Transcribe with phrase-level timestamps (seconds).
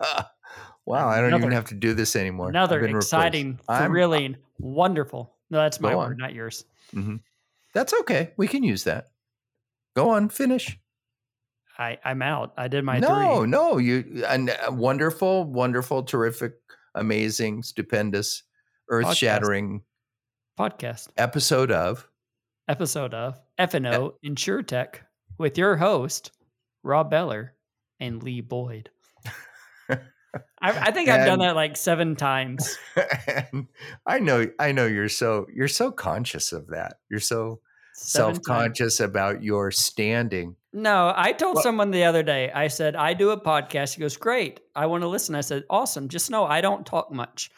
[0.86, 2.48] wow, I don't Another- even have to do this anymore.
[2.48, 3.08] Another been replaced.
[3.08, 5.34] exciting, I'm- thrilling, wonderful.
[5.50, 6.16] No, that's my word, on.
[6.18, 6.64] not yours.
[6.94, 7.20] Mhm.
[7.74, 8.32] That's okay.
[8.36, 9.06] We can use that.
[9.96, 10.78] Go on, finish.
[11.78, 12.54] I, I'm out.
[12.56, 13.46] I did my no, three.
[13.48, 16.54] no, you and uh, wonderful, wonderful, terrific,
[16.94, 18.42] amazing, stupendous,
[18.90, 19.82] earth-shattering
[20.58, 22.08] podcast episode of
[22.66, 24.96] episode of FNO InsureTech
[25.38, 26.32] with your host,
[26.82, 27.54] Rob Beller
[28.00, 28.90] and Lee Boyd.
[30.60, 32.76] I, I think I've done that like seven times.
[34.06, 36.98] I know I know you're so you're so conscious of that.
[37.10, 37.60] You're so
[37.94, 40.54] Seven self-conscious about your standing.
[40.72, 43.94] No, I told Well- someone the other day, I said, I do a podcast.
[43.94, 44.60] He goes, Great.
[44.76, 45.34] I want to listen.
[45.34, 46.08] I said, Awesome.
[46.08, 47.50] Just know I don't talk much.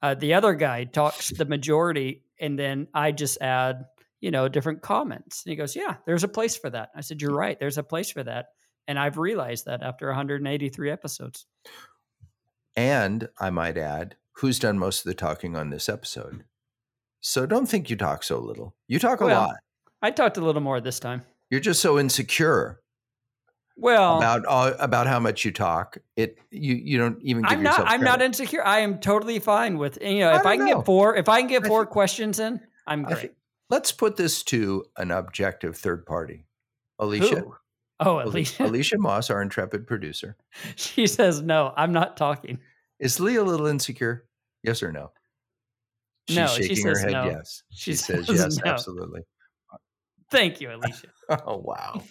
[0.00, 3.84] Uh, the other guy talks the majority, and then I just add,
[4.20, 5.44] you know, different comments.
[5.44, 6.88] And he goes, Yeah, there's a place for that.
[6.96, 7.58] I said, You're right.
[7.60, 8.46] There's a place for that.
[8.88, 11.46] And I've realized that after 183 episodes.
[12.76, 16.34] And I might add, who's done most of the talking on this episode?
[16.34, 16.42] Mm.
[17.20, 18.74] So don't think you talk so little.
[18.88, 19.56] You talk a Well, lot.
[20.02, 21.22] I talked a little more this time.
[21.50, 22.80] You're just so insecure
[23.76, 25.98] Well, about all, about how much you talk.
[26.16, 27.80] It you you don't even give I'm not.
[27.86, 28.64] I'm not insecure.
[28.64, 30.76] I am totally fine with you know if I can know.
[30.78, 31.16] get four.
[31.16, 33.32] If I can get four questions in, I'm great.
[33.70, 36.44] Let's put this to an objective third party.
[36.98, 37.54] Alicia, Who?
[38.00, 40.36] Oh, at Ali- least Alicia Moss, our intrepid producer.
[40.76, 41.72] she says no.
[41.76, 42.58] I'm not talking.
[42.98, 44.24] Is Lee a little insecure?
[44.62, 45.10] Yes or no?
[46.28, 47.24] She's No, she shaking her says head no.
[47.26, 47.62] yes.
[47.70, 48.70] She, She says says yes, no.
[48.72, 49.22] absolutely.
[50.30, 51.08] Thank you, Alicia.
[51.46, 52.02] Oh wow.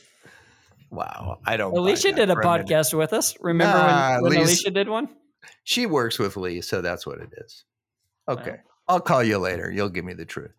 [0.90, 1.40] Wow.
[1.46, 3.36] I don't Alicia did a podcast with us.
[3.42, 5.10] Remember Nah, when, when Lee's- Alicia did one?
[5.66, 7.66] She works with Lee, so that's what it is.
[8.30, 8.52] Okay.
[8.52, 8.60] Well.
[8.88, 9.72] I'll call you later.
[9.72, 10.54] You'll give me the truth.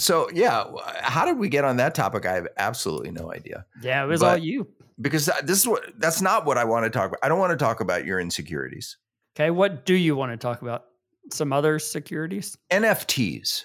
[0.00, 0.64] So, yeah,
[1.02, 2.26] how did we get on that topic?
[2.26, 3.66] I have absolutely no idea.
[3.82, 4.68] Yeah, it was all you.
[5.00, 7.20] Because this is what that's not what I want to talk about.
[7.22, 8.98] I don't want to talk about your insecurities.
[9.36, 10.84] Okay, what do you want to talk about?
[11.32, 12.56] Some other securities?
[12.70, 13.64] NFTs.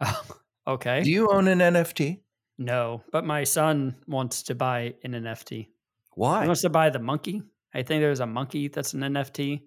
[0.00, 0.22] Oh,
[0.66, 1.02] okay.
[1.02, 2.20] Do you own an NFT?
[2.58, 5.68] no, but my son wants to buy an NFT.
[6.14, 6.34] Why?
[6.34, 6.46] He Why?
[6.46, 7.42] wants to buy the monkey.
[7.74, 9.62] I think there's a monkey that's an NFT.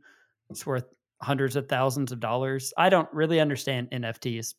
[0.50, 0.86] It's worth
[1.22, 2.74] hundreds of thousands of dollars.
[2.78, 4.54] I don't really understand NFTs.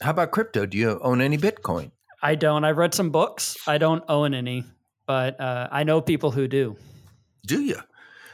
[0.00, 0.64] How about crypto?
[0.66, 1.90] Do you own any Bitcoin?
[2.22, 2.64] I don't.
[2.64, 3.56] I've read some books.
[3.66, 4.64] I don't own any,
[5.06, 6.76] but uh, I know people who do.
[7.46, 7.78] Do you?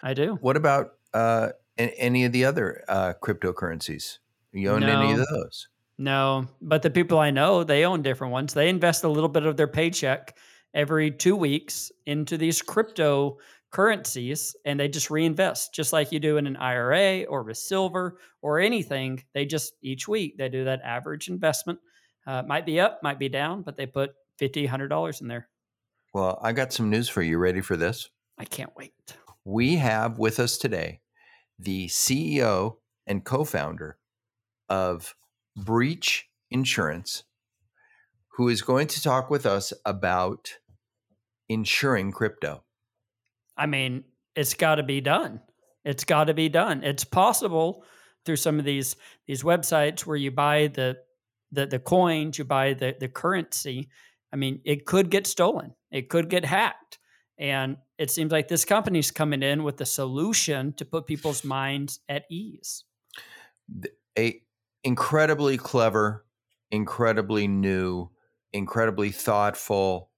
[0.03, 0.39] I do.
[0.41, 4.19] What about uh, any of the other uh, cryptocurrencies?
[4.53, 5.69] You own any of those?
[5.97, 8.53] No, but the people I know, they own different ones.
[8.53, 10.37] They invest a little bit of their paycheck
[10.75, 13.39] every two weeks into these crypto
[13.75, 18.19] currencies and they just reinvest, just like you do in an IRA or with silver
[18.41, 19.23] or anything.
[19.35, 21.81] They just each week they do that average investment.
[22.27, 25.49] Uh, might be up, might be down, but they put fifty, hundred dollars in there.
[26.15, 27.37] Well, I got some news for you.
[27.37, 28.09] Ready for this?
[28.39, 28.95] I can't wait.
[29.45, 31.01] We have with us today
[31.59, 32.77] the CEO
[33.07, 33.99] and co founder
[34.69, 35.17] of
[35.57, 37.25] Breach Insurance,
[38.37, 40.59] who is going to talk with us about
[41.49, 42.64] insuring crypto.
[43.57, 44.05] I mean,
[44.35, 45.41] it's got to be done.
[45.85, 46.83] It's got to be done.
[46.83, 47.85] It's possible
[48.25, 50.97] through some of these these websites where you buy the
[51.53, 53.89] the, the coins, you buy the the currency.
[54.33, 55.75] I mean, it could get stolen.
[55.91, 56.99] It could get hacked.
[57.39, 62.01] And it seems like this company's coming in with a solution to put people's minds
[62.09, 62.85] at ease.
[64.19, 64.41] A
[64.85, 66.25] incredibly clever,
[66.71, 68.11] incredibly new,
[68.53, 70.11] incredibly thoughtful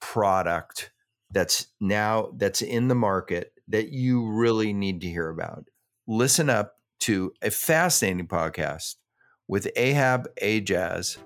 [0.00, 0.91] product
[1.32, 5.64] that's now that's in the market that you really need to hear about.
[6.06, 8.96] Listen up to a fascinating podcast
[9.48, 11.16] with Ahab Ajaz,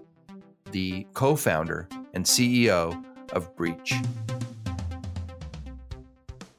[0.70, 3.94] the co-founder and CEO of Breach.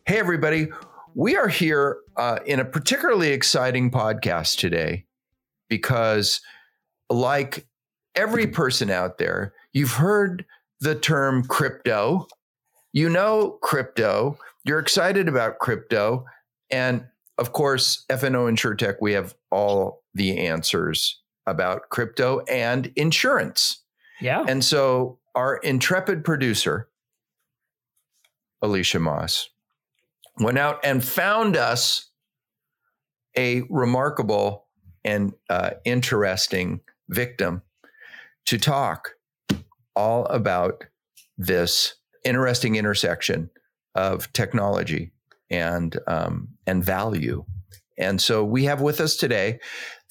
[0.06, 0.68] Hey everybody,
[1.16, 5.06] we are here uh, in a particularly exciting podcast today
[5.70, 6.42] because
[7.10, 7.66] like
[8.16, 10.46] every person out there, you've heard
[10.80, 12.28] the term crypto.
[12.94, 14.38] You know crypto.
[14.63, 16.25] You're excited about crypto.
[16.69, 17.06] And
[17.38, 23.84] of course, FNO InsureTech, we have all the answers about crypto and insurance.
[24.19, 24.44] Yeah.
[24.48, 26.89] And so our intrepid producer,
[28.62, 29.50] Alicia Moss,
[30.39, 32.10] went out and found us
[33.38, 34.66] a remarkable
[35.06, 37.62] and uh, interesting victim
[38.45, 39.12] to talk
[39.95, 40.86] all about
[41.38, 41.95] this
[42.27, 43.50] interesting intersection
[43.95, 45.12] of technology
[45.50, 47.45] and um, and value.
[47.97, 49.59] And so we have with us today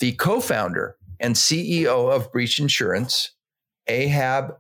[0.01, 3.33] the co-founder and CEO of Breach Insurance,
[3.87, 4.57] Ahab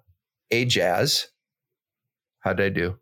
[0.52, 1.26] Ajaz.
[2.40, 2.98] How did I do?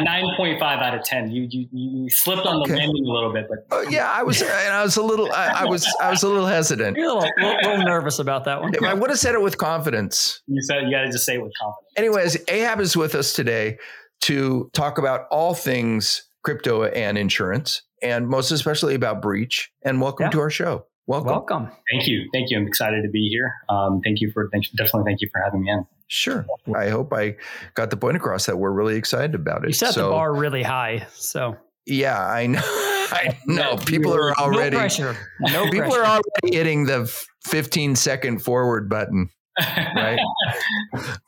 [0.00, 1.30] Nine point five out of ten.
[1.30, 2.76] You you you slipped on the okay.
[2.76, 5.62] landing a little bit, but uh, yeah, I was and I was a little I,
[5.62, 6.96] I, was I was a little hesitant.
[6.96, 8.72] You're a little, little, little nervous about that one.
[8.84, 10.40] I would have said it with confidence.
[10.46, 11.92] You said you got to just say it with confidence.
[11.96, 13.78] Anyways, Ahab is with us today
[14.22, 19.70] to talk about all things crypto and insurance, and most especially about breach.
[19.84, 20.30] And welcome yeah.
[20.30, 20.86] to our show.
[21.08, 21.30] Welcome.
[21.30, 21.70] Welcome.
[21.90, 22.28] Thank you.
[22.32, 22.58] Thank you.
[22.58, 23.52] I'm excited to be here.
[23.68, 25.86] Um, thank you for thank, definitely thank you for having me in.
[26.08, 26.46] Sure.
[26.74, 27.36] I hope I
[27.74, 29.68] got the point across that we're really excited about it.
[29.68, 31.06] You set so, the bar really high.
[31.12, 31.56] So
[31.86, 32.60] yeah, I know.
[32.64, 33.76] I know.
[33.76, 35.16] People are already no pressure.
[35.40, 36.00] No people pressure.
[36.00, 37.12] are already hitting the
[37.44, 39.28] 15 second forward button.
[39.58, 40.20] Right.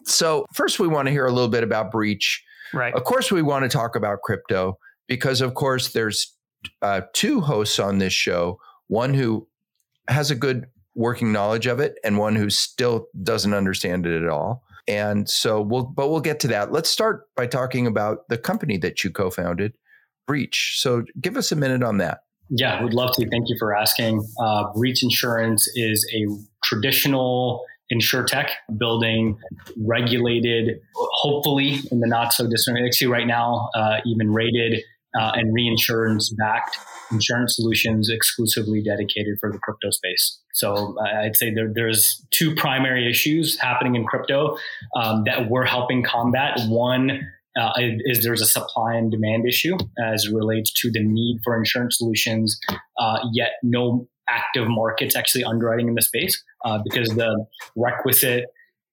[0.05, 2.45] so first we want to hear a little bit about breach.
[2.73, 2.95] Right.
[2.95, 4.79] Of course, we want to talk about crypto
[5.09, 6.37] because of course there's
[6.81, 8.61] uh, two hosts on this show.
[8.87, 9.49] One who
[10.09, 14.29] has a good working knowledge of it and one who still doesn't understand it at
[14.29, 14.63] all.
[14.89, 16.73] And so we'll, but we'll get to that.
[16.73, 19.75] Let's start by talking about the company that you co founded,
[20.27, 20.77] Breach.
[20.79, 22.21] So give us a minute on that.
[22.51, 23.29] Yeah, would love to.
[23.29, 24.27] Thank you for asking.
[24.41, 26.27] Uh, Breach Insurance is a
[26.65, 29.39] traditional insure tech building
[29.77, 34.83] regulated, hopefully in the not so distant, actually right now, uh, even rated
[35.19, 36.77] uh, and reinsurance backed
[37.11, 40.41] insurance solutions exclusively dedicated for the crypto space.
[40.53, 44.57] So uh, I'd say there, there's two primary issues happening in crypto
[44.97, 46.61] um, that we're helping combat.
[46.69, 47.21] One
[47.59, 51.99] uh, is there's a supply and demand issue as relates to the need for insurance
[51.99, 52.59] solutions,
[52.99, 57.45] uh, yet no active markets actually underwriting in the space uh, because the
[57.77, 58.45] requisite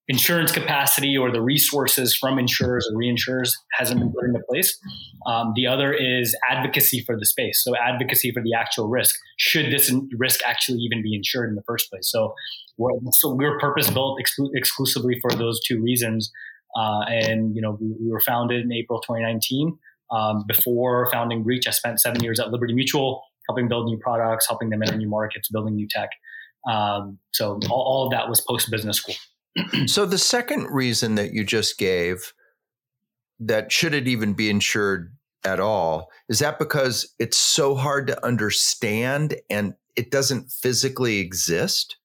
[0.08, 4.78] insurance capacity or the resources from insurers or reinsurers hasn't been put into place.
[5.26, 7.62] Um, the other is advocacy for the space.
[7.62, 9.16] So advocacy for the actual risk.
[9.38, 12.10] Should this risk actually even be insured in the first place?
[12.10, 12.34] So
[12.78, 16.32] we're, so we're purpose built exclu- exclusively for those two reasons.
[16.76, 19.78] Uh, and you know we, we, were founded in April 2019.
[20.12, 24.48] Um, before founding Breach, I spent seven years at Liberty Mutual, helping build new products,
[24.48, 26.10] helping them enter new markets, building new tech.
[26.70, 29.16] Um, so all, all of that was post business school.
[29.88, 32.34] so the second reason that you just gave
[33.40, 38.26] that should it even be insured at all is that because it's so hard to
[38.26, 41.98] understand and it doesn't physically exist?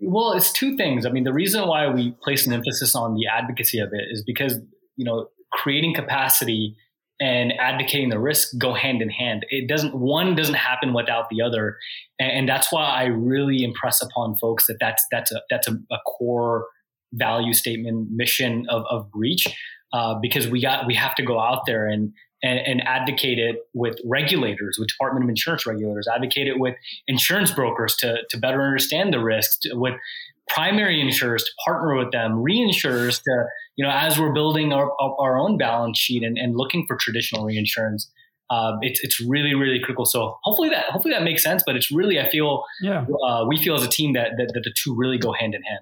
[0.00, 1.06] Well it's two things.
[1.06, 4.22] I mean the reason why we place an emphasis on the advocacy of it is
[4.24, 4.58] because
[4.96, 6.76] you know creating capacity
[7.20, 9.44] and advocating the risk go hand in hand.
[9.50, 11.76] It doesn't one doesn't happen without the other.
[12.20, 15.72] And, and that's why i really impress upon folks that that's that's a that's a,
[15.90, 16.66] a core
[17.12, 19.46] value statement mission of, of breach
[19.92, 22.12] uh, because we got we have to go out there and,
[22.42, 26.74] and, and advocate it with regulators with department of insurance regulators advocate it with
[27.06, 29.94] insurance brokers to, to better understand the risks to, with
[30.48, 33.44] primary insurers to partner with them reinsurers to
[33.76, 37.44] you know as we're building our, our own balance sheet and, and looking for traditional
[37.44, 38.10] reinsurance
[38.50, 40.06] uh, it's it's really really critical.
[40.06, 41.62] So hopefully that hopefully that makes sense.
[41.66, 43.04] But it's really I feel yeah.
[43.26, 45.62] Uh, we feel as a team that, that, that the two really go hand in
[45.62, 45.80] hand.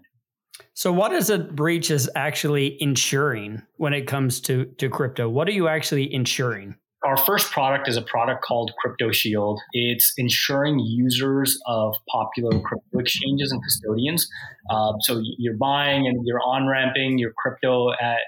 [0.76, 5.26] So, what is a breach is actually insuring when it comes to to crypto?
[5.26, 6.76] What are you actually insuring?
[7.02, 9.58] Our first product is a product called Crypto Shield.
[9.72, 14.28] It's insuring users of popular crypto exchanges and custodians.
[14.68, 18.18] Uh, so you're buying and you're on ramping your crypto at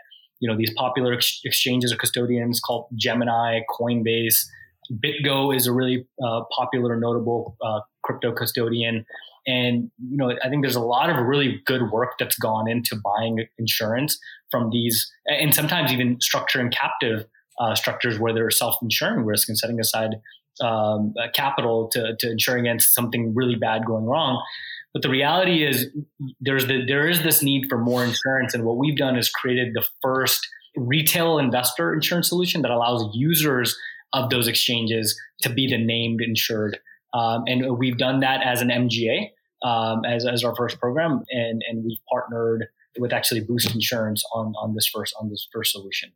[0.41, 4.47] you know these popular ex- exchanges or custodians called Gemini, Coinbase.
[4.91, 9.05] BitGo is a really uh, popular, notable uh, crypto custodian.
[9.49, 13.01] And you know, I think there's a lot of really good work that's gone into
[13.03, 14.19] buying insurance
[14.51, 17.25] from these, and sometimes even structuring captive
[17.59, 20.17] uh, structures where they're self-insuring risk and setting aside
[20.61, 24.43] um, capital to, to insure against something really bad going wrong.
[24.93, 25.87] But the reality is,
[26.41, 29.73] there's the, there is this need for more insurance, and what we've done is created
[29.73, 33.79] the first retail investor insurance solution that allows users
[34.13, 36.79] of those exchanges to be the named insured.
[37.15, 39.31] Um, and we've done that as an MGA
[39.63, 42.67] um, as, as our first program, and and we've partnered
[42.99, 46.13] with actually Boost Insurance on on this first on this first solution.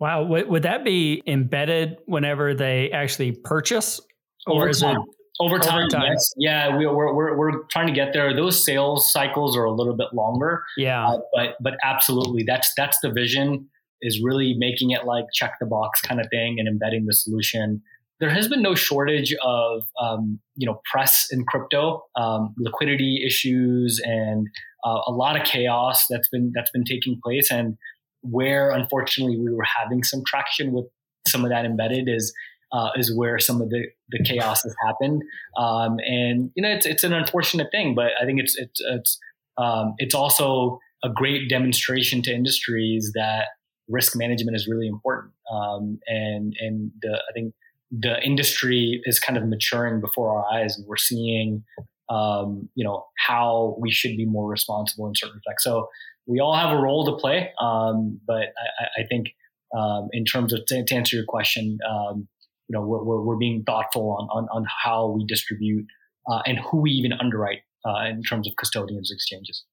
[0.00, 4.00] Wow, would, would that be embedded whenever they actually purchase,
[4.46, 4.96] or over is time.
[4.96, 5.02] it
[5.40, 6.12] over time, over time?
[6.12, 8.34] Yes, yeah, we, we're, we're we're trying to get there.
[8.34, 10.62] Those sales cycles are a little bit longer.
[10.76, 13.68] Yeah, uh, but but absolutely, that's that's the vision.
[14.02, 17.82] Is really making it like check the box kind of thing and embedding the solution
[18.24, 24.00] there has been no shortage of um, you know press in crypto, um, liquidity issues,
[24.02, 24.48] and
[24.86, 27.50] uh, a lot of chaos that's been that's been taking place.
[27.50, 27.76] And
[28.22, 30.86] where unfortunately we were having some traction with
[31.28, 32.32] some of that embedded is
[32.72, 35.22] uh, is where some of the, the chaos has happened.
[35.58, 39.18] Um, and you know, it's it's an unfortunate thing, but I think it's it's it's
[39.58, 43.48] um, it's also a great demonstration to industries that
[43.86, 45.34] risk management is really important.
[45.52, 47.52] Um, and and the, I think
[47.90, 51.64] the industry is kind of maturing before our eyes, and we're seeing
[52.10, 55.64] um, you know how we should be more responsible in certain respects.
[55.64, 55.88] So
[56.26, 58.44] we all have a role to play, um, but
[58.78, 59.28] I, I think
[59.76, 62.28] um, in terms of to, answer your question, um,
[62.68, 65.84] you know, we're, we're, we're, being thoughtful on, on, on how we distribute
[66.30, 69.64] uh, and who we even underwrite uh, in terms of custodians exchanges.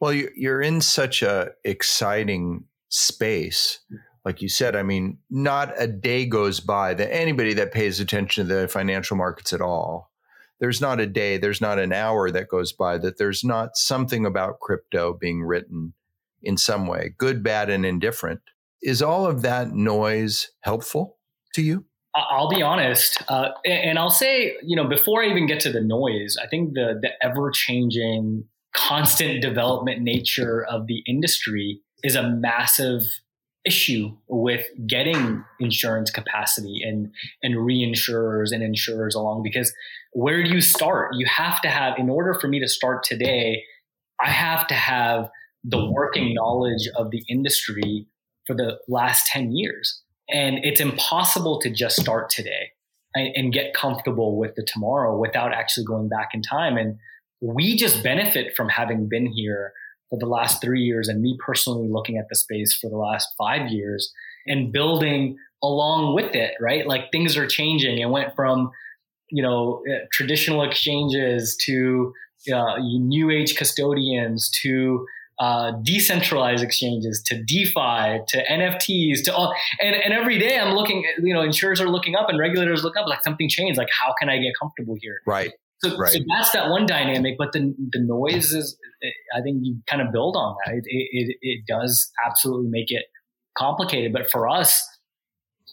[0.00, 3.80] Well, you're in such a exciting space.
[4.24, 8.48] Like you said, I mean, not a day goes by that anybody that pays attention
[8.48, 10.10] to the financial markets at all,
[10.60, 14.24] there's not a day, there's not an hour that goes by that there's not something
[14.24, 15.92] about crypto being written
[16.42, 18.40] in some way, good, bad, and indifferent.
[18.82, 21.18] Is all of that noise helpful
[21.54, 21.84] to you?
[22.14, 25.80] I'll be honest, uh, and I'll say, you know, before I even get to the
[25.80, 32.22] noise, I think the the ever changing, constant development nature of the industry is a
[32.22, 33.02] massive
[33.66, 37.10] issue with getting insurance capacity and
[37.42, 39.72] and reinsurers and insurers along because
[40.12, 41.14] where do you start?
[41.14, 43.62] You have to have in order for me to start today,
[44.22, 45.30] I have to have
[45.64, 48.06] the working knowledge of the industry
[48.46, 52.70] for the last 10 years and it's impossible to just start today
[53.14, 56.76] and, get comfortable with the tomorrow without actually going back in time.
[56.76, 56.98] And
[57.40, 59.72] we just benefit from having been here
[60.10, 63.28] for the last three years and me personally looking at the space for the last
[63.38, 64.12] five years
[64.46, 66.86] and building along with it, right?
[66.86, 67.98] Like things are changing.
[67.98, 68.70] It went from,
[69.30, 72.12] you know, uh, traditional exchanges to
[72.52, 75.06] uh, new age custodians to
[75.40, 81.04] uh, decentralized exchanges to DeFi to NFTs to all, and, and every day I'm looking,
[81.18, 83.76] you know, insurers are looking up and regulators look up like something changed.
[83.76, 85.20] Like, how can I get comfortable here?
[85.26, 85.52] Right.
[85.90, 86.12] So, right.
[86.12, 88.76] so that's that one dynamic, but the, the noise is,
[89.36, 90.74] I think you kind of build on that.
[90.74, 93.04] It, it, it does absolutely make it
[93.56, 94.12] complicated.
[94.12, 94.84] But for us,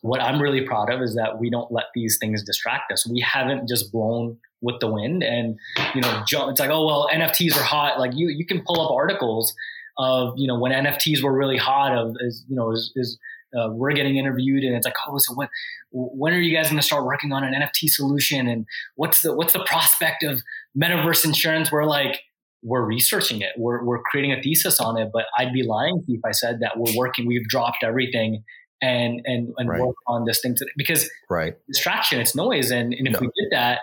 [0.02, 3.08] what I'm really proud of is that we don't let these things distract us.
[3.08, 5.58] We haven't just blown with the wind and
[5.96, 6.52] you know jump.
[6.52, 9.56] it's like oh well nfts are hot like you you can pull up articles
[9.98, 13.18] of you know when nfts were really hot of is you know is, is
[13.58, 15.50] uh, we're getting interviewed and it's like oh so what
[15.92, 18.66] when are you guys going to start working on an nft solution and
[18.96, 20.42] what's the what's the prospect of
[20.78, 22.22] metaverse insurance we're like
[22.64, 26.22] we're researching it we're, we're creating a thesis on it but i'd be lying if
[26.26, 28.44] i said that we're working we've dropped everything
[28.82, 29.82] and and, and right.
[29.82, 33.20] work on this thing today because right distraction it's noise and, and if no.
[33.22, 33.80] we did that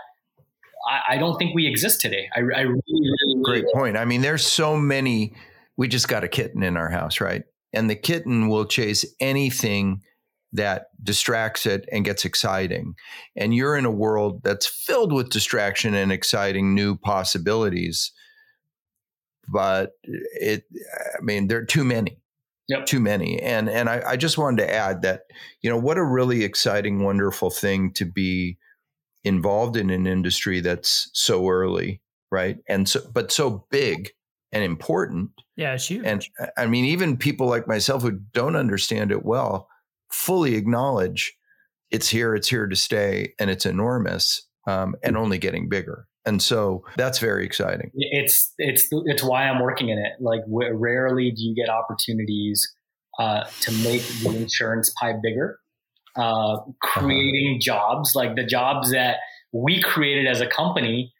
[0.88, 2.28] I, I don't think we exist today.
[2.34, 3.96] I, I really, really, great point.
[3.96, 5.34] I mean, there's so many.
[5.76, 7.44] We just got a kitten in our house, right?
[7.72, 10.02] And the kitten will chase anything
[10.52, 12.94] that distracts it and gets exciting.
[13.36, 18.12] And you're in a world that's filled with distraction and exciting new possibilities.
[19.46, 20.64] But it,
[21.18, 22.18] I mean, there are too many.
[22.68, 22.84] Yep.
[22.84, 23.40] Too many.
[23.40, 25.22] And and I, I just wanted to add that,
[25.62, 28.58] you know, what a really exciting, wonderful thing to be
[29.24, 32.58] involved in an industry that's so early, right?
[32.68, 34.10] And so, but so big
[34.52, 35.30] and important.
[35.56, 36.04] Yeah, it's huge.
[36.06, 36.26] And
[36.56, 39.68] I mean, even people like myself who don't understand it well
[40.10, 41.34] fully acknowledge
[41.90, 46.06] it's here, it's here to stay, and it's enormous um, and only getting bigger.
[46.26, 47.90] And so that's very exciting.
[47.94, 50.12] It's it's it's why I'm working in it.
[50.20, 52.66] Like, rarely do you get opportunities
[53.18, 55.58] uh, to make the insurance pie bigger
[56.16, 59.18] uh, creating jobs like the jobs that
[59.52, 61.12] we created as a company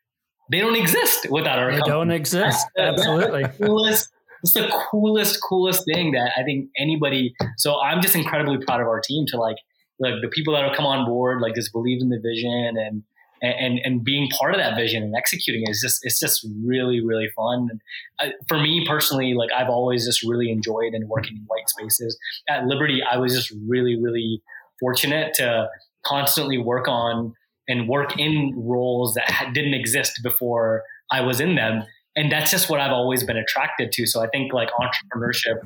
[0.51, 1.93] they don't exist without our they company.
[1.93, 4.09] don't exist absolutely the coolest,
[4.43, 8.87] it's the coolest coolest thing that i think anybody so i'm just incredibly proud of
[8.87, 9.57] our team to like
[10.01, 13.03] like the people that have come on board like just believe in the vision and
[13.43, 17.05] and and being part of that vision and executing it is just it's just really
[17.05, 17.69] really fun.
[17.71, 17.81] And
[18.21, 22.19] I, for me personally, like I've always just really enjoyed and working in white spaces.
[22.49, 24.43] At Liberty, I was just really really
[24.81, 25.69] fortunate to
[26.05, 27.35] constantly work on
[27.69, 31.85] and work in roles that didn't exist before I was in them.
[32.17, 34.07] And that's just what I've always been attracted to.
[34.07, 35.59] So I think like entrepreneurship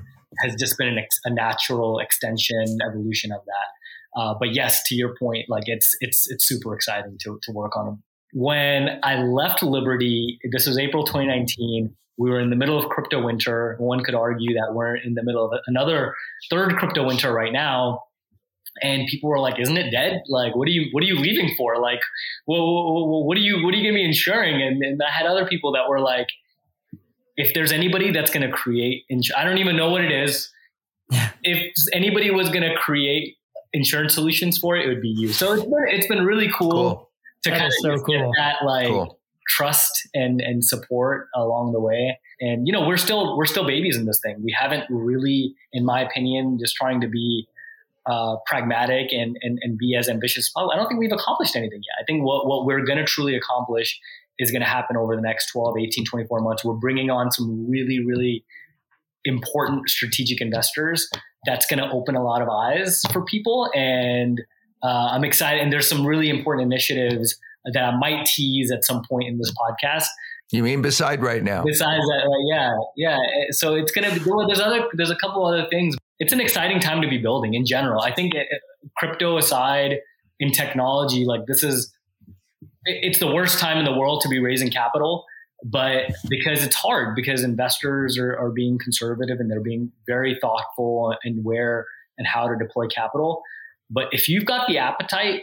[0.44, 4.21] has just been ex- a natural extension, evolution of that.
[4.21, 7.76] Uh, but yes, to your point, like it's it's it's super exciting to to work
[7.76, 8.02] on them.
[8.35, 11.94] When I left Liberty, this was April 2019.
[12.18, 13.76] We were in the middle of crypto winter.
[13.78, 16.14] One could argue that we're in the middle of another
[16.50, 18.00] third crypto winter right now
[18.81, 20.23] and people were like, "Isn't it dead?
[20.29, 21.81] Like, what are you what are you leaving for?
[21.81, 22.00] Like,
[22.47, 25.26] well, what are you what are you going to be insuring?" And, and I had
[25.26, 26.29] other people that were like,
[27.37, 30.50] "If there's anybody that's going to create, ins- I don't even know what it is.
[31.43, 33.37] if anybody was going to create
[33.73, 36.71] insurance solutions for it, it would be you." So it's been it's been really cool,
[36.71, 37.11] cool.
[37.45, 38.14] to that kind of so cool.
[38.14, 39.19] get that like cool.
[39.49, 42.19] trust and and support along the way.
[42.41, 44.43] And you know, we're still we're still babies in this thing.
[44.43, 47.47] We haven't really, in my opinion, just trying to be
[48.06, 50.73] uh, pragmatic and, and, and be as ambitious as possible.
[50.73, 52.02] I don't think we've accomplished anything yet.
[52.02, 53.99] I think what, what we're going to truly accomplish
[54.38, 56.64] is going to happen over the next 12, 18, 24 months.
[56.64, 58.44] We're bringing on some really, really
[59.25, 61.09] important strategic investors
[61.47, 63.71] that's going to open a lot of eyes for people.
[63.75, 64.40] And
[64.82, 65.62] uh, I'm excited.
[65.62, 67.37] And there's some really important initiatives
[67.73, 70.06] that I might tease at some point in this podcast.
[70.50, 71.64] You mean beside right now?
[71.64, 73.18] Besides that, uh, yeah, yeah.
[73.52, 74.18] So it's gonna be.
[74.18, 74.87] There's other.
[74.92, 78.00] There's a couple other things, it's an exciting time to be building in general.
[78.00, 78.47] I think it,
[78.97, 79.97] crypto aside,
[80.38, 81.93] in technology, like this is,
[82.85, 85.25] it's the worst time in the world to be raising capital,
[85.64, 91.12] but because it's hard, because investors are, are being conservative and they're being very thoughtful
[91.25, 91.87] and where
[92.19, 93.43] and how to deploy capital.
[93.91, 95.43] But if you've got the appetite,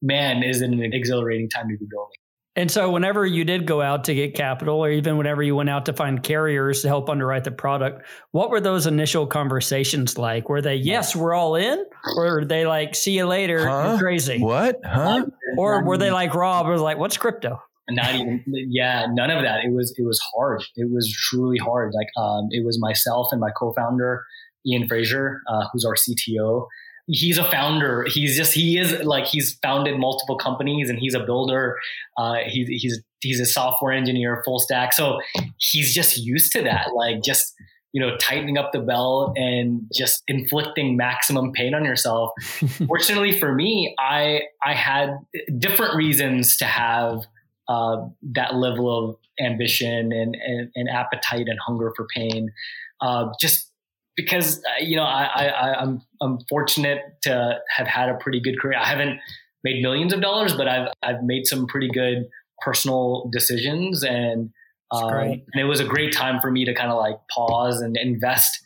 [0.00, 2.16] man, is it an exhilarating time to be building.
[2.56, 5.70] And so, whenever you did go out to get capital, or even whenever you went
[5.70, 10.48] out to find carriers to help underwrite the product, what were those initial conversations like?
[10.48, 11.84] Were they, yes, we're all in?
[12.16, 13.88] Or were they like, see you later, huh?
[13.90, 14.38] you're crazy?
[14.38, 14.80] What?
[14.84, 15.26] Huh?
[15.58, 17.60] Or were they like Rob, was like, what's crypto?
[17.90, 19.64] Not even, yeah, none of that.
[19.64, 20.62] It was, it was hard.
[20.76, 21.92] It was truly hard.
[21.92, 24.24] Like, um, it was myself and my co founder,
[24.64, 26.66] Ian Fraser, uh, who's our CTO
[27.06, 28.06] he's a founder.
[28.08, 31.76] He's just he is like he's founded multiple companies and he's a builder.
[32.16, 34.92] Uh, he's he's he's a software engineer, full stack.
[34.92, 35.20] So
[35.58, 37.54] he's just used to that, like just
[37.92, 42.30] you know tightening up the belt and just inflicting maximum pain on yourself.
[42.86, 45.16] Fortunately for me, I I had
[45.58, 47.24] different reasons to have
[47.68, 52.52] uh, that level of ambition and, and, and appetite and hunger for pain.
[53.00, 53.70] Uh, just
[54.16, 58.60] because uh, you know I, I I'm I'm fortunate to have had a pretty good
[58.60, 58.78] career.
[58.78, 59.18] I haven't
[59.62, 62.28] made millions of dollars, but I've I've made some pretty good
[62.60, 64.50] personal decisions, and
[64.90, 67.96] um, and it was a great time for me to kind of like pause and
[67.96, 68.60] invest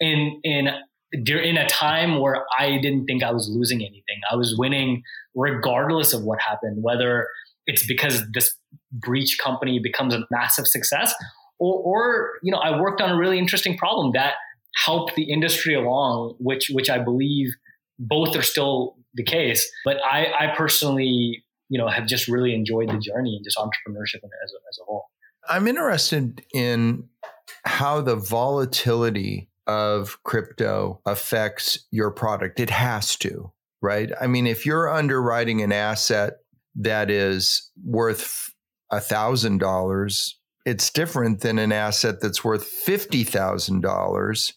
[0.00, 0.68] in in
[1.12, 4.20] in a time where I didn't think I was losing anything.
[4.30, 5.02] I was winning
[5.34, 7.28] regardless of what happened, whether
[7.66, 8.54] it's because this
[8.92, 11.14] breach company becomes a massive success
[11.60, 14.34] or, or you know I worked on a really interesting problem that
[14.76, 17.52] help the industry along, which which I believe
[17.98, 19.70] both are still the case.
[19.84, 24.22] But I, I personally, you know, have just really enjoyed the journey and just entrepreneurship
[24.22, 25.04] as a, as a whole.
[25.48, 27.08] I'm interested in
[27.64, 32.60] how the volatility of crypto affects your product.
[32.60, 33.52] It has to,
[33.82, 34.10] right?
[34.20, 36.34] I mean, if you're underwriting an asset
[36.76, 38.54] that is worth
[38.90, 44.52] a thousand dollars, it's different than an asset that's worth fifty thousand dollars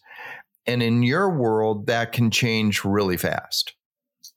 [0.66, 3.74] and in your world, that can change really fast,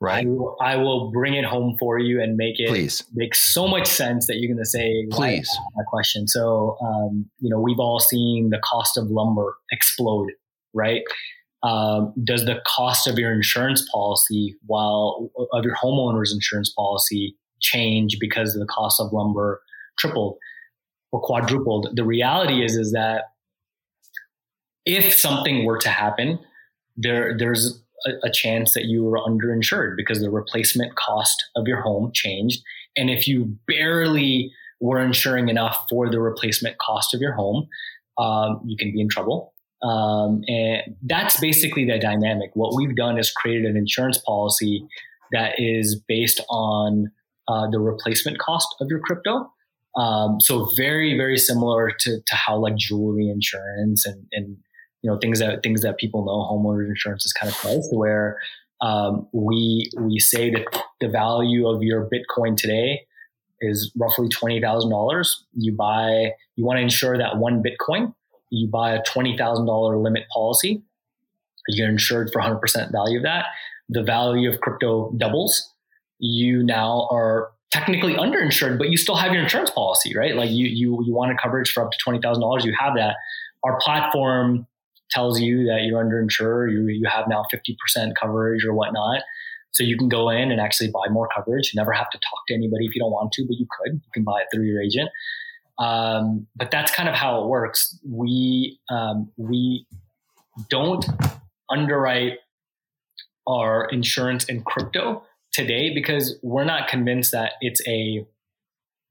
[0.01, 0.25] right?
[0.25, 3.03] I will, I will bring it home for you and make it Please.
[3.13, 5.49] make so much sense that you're going to say, Please.
[5.75, 6.27] My question.
[6.27, 10.31] So, um, you know, we've all seen the cost of lumber explode,
[10.73, 11.01] right?
[11.63, 18.17] Um, does the cost of your insurance policy, while of your homeowner's insurance policy, change
[18.19, 19.61] because the cost of lumber
[19.97, 20.37] tripled
[21.11, 21.89] or quadrupled?
[21.95, 23.23] The reality is, is that
[24.87, 26.39] if something were to happen,
[26.95, 31.81] there there's a, a chance that you were underinsured because the replacement cost of your
[31.81, 32.63] home changed.
[32.95, 37.67] And if you barely were insuring enough for the replacement cost of your home,
[38.17, 39.53] um, you can be in trouble.
[39.83, 42.51] Um, and that's basically the dynamic.
[42.53, 44.87] What we've done is created an insurance policy
[45.31, 47.11] that is based on
[47.47, 49.51] uh, the replacement cost of your crypto.
[49.95, 54.57] Um, so very, very similar to, to how like jewelry insurance and, and
[55.01, 58.39] you know things that things that people know homeowners insurance is kind of priced where
[58.81, 60.65] um, we we say that
[61.01, 63.05] the value of your Bitcoin today
[63.61, 65.45] is roughly twenty thousand dollars.
[65.53, 68.13] You buy you want to insure that one Bitcoin.
[68.51, 70.83] You buy a twenty thousand dollar limit policy.
[71.69, 73.45] You're insured for hundred percent value of that.
[73.89, 75.73] The value of crypto doubles.
[76.19, 80.35] You now are technically underinsured, but you still have your insurance policy, right?
[80.35, 82.63] Like you you you want a coverage for up to twenty thousand dollars.
[82.63, 83.15] You have that.
[83.63, 84.67] Our platform
[85.11, 89.21] tells you that you're underinsured, you, you have now 50% coverage or whatnot.
[89.71, 91.71] So you can go in and actually buy more coverage.
[91.73, 93.93] You never have to talk to anybody if you don't want to, but you could.
[93.93, 95.09] You can buy it through your agent.
[95.79, 97.99] Um, but that's kind of how it works.
[98.03, 99.85] We um, we
[100.69, 101.05] don't
[101.69, 102.39] underwrite
[103.47, 108.25] our insurance in crypto today because we're not convinced that it's a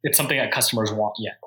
[0.02, 1.38] it's something that customers want yet.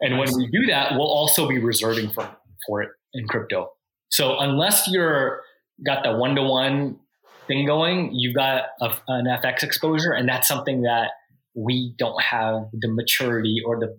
[0.00, 2.28] And when we do that, we'll also be reserving for
[2.66, 3.70] for it in crypto.
[4.16, 5.42] So unless you're
[5.84, 6.98] got the one to one
[7.46, 11.10] thing going, you've got a, an FX exposure, and that's something that
[11.54, 13.98] we don't have the maturity or the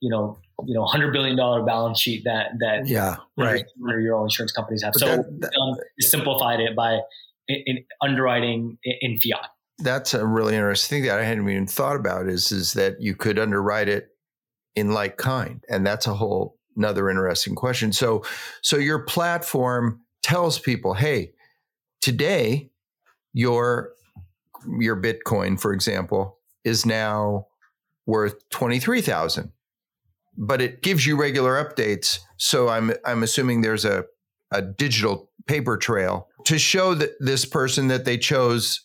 [0.00, 4.26] you know you know hundred billion dollar balance sheet that that yeah right your own
[4.26, 4.92] insurance companies have.
[4.92, 6.98] But so that, that, um, simplified it by
[7.48, 9.48] in, in underwriting in, in fiat.
[9.78, 13.16] That's a really interesting thing that I hadn't even thought about is is that you
[13.16, 14.08] could underwrite it
[14.76, 17.92] in like kind, and that's a whole another interesting question.
[17.92, 18.24] So
[18.62, 21.32] so your platform tells people, hey,
[22.00, 22.70] today
[23.32, 23.90] your
[24.78, 27.46] your Bitcoin, for example, is now
[28.06, 29.52] worth 23,000.
[30.36, 32.18] But it gives you regular updates.
[32.38, 34.04] So I'm I'm assuming there's a,
[34.50, 38.80] a digital paper trail to show that this person that they chose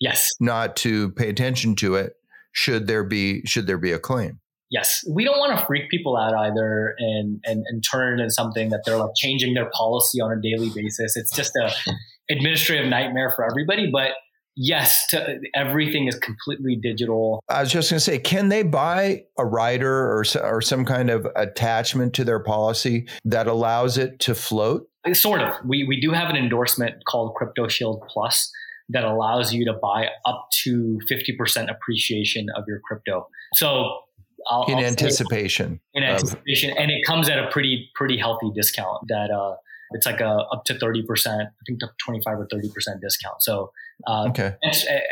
[0.00, 2.14] yes not to pay attention to it
[2.52, 5.04] should there be should there be a claim yes.
[5.08, 8.70] We don't want to freak people out either and and, and turn it into something
[8.70, 11.16] that they're like changing their policy on a daily basis.
[11.16, 11.70] It's just a
[12.30, 14.10] administrative nightmare for everybody but
[14.58, 17.42] yes to, everything is completely digital.
[17.48, 21.08] I was just going to say can they buy a rider or, or some kind
[21.08, 24.88] of attachment to their policy that allows it to float?
[25.12, 25.54] Sort of.
[25.64, 28.52] We, we do have an endorsement called crypto shield plus
[28.90, 33.28] that allows you to buy up to 50% appreciation of your crypto.
[33.54, 34.00] So
[34.48, 39.06] I'll, in I'll anticipation in anticipation and it comes at a pretty pretty healthy discount
[39.08, 39.56] that uh
[39.92, 43.40] it's like a up to 30%, I think 25 or 30% discount.
[43.42, 43.72] So,
[44.06, 44.54] uh, okay.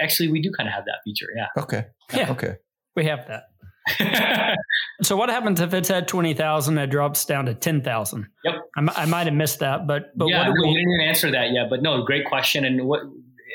[0.01, 1.27] Actually, we do kind of have that feature.
[1.35, 1.63] Yeah.
[1.63, 1.87] Okay.
[2.15, 2.31] Yeah.
[2.33, 2.57] Okay.
[2.95, 4.57] We have that.
[5.03, 8.27] so what happens if it's at 20,000, it drops down to 10,000?
[8.45, 8.55] Yep.
[8.77, 11.09] I, I might have missed that, but, but yeah, what do no, we, we didn't
[11.09, 12.65] answer that yet, but no, great question.
[12.65, 13.01] And what,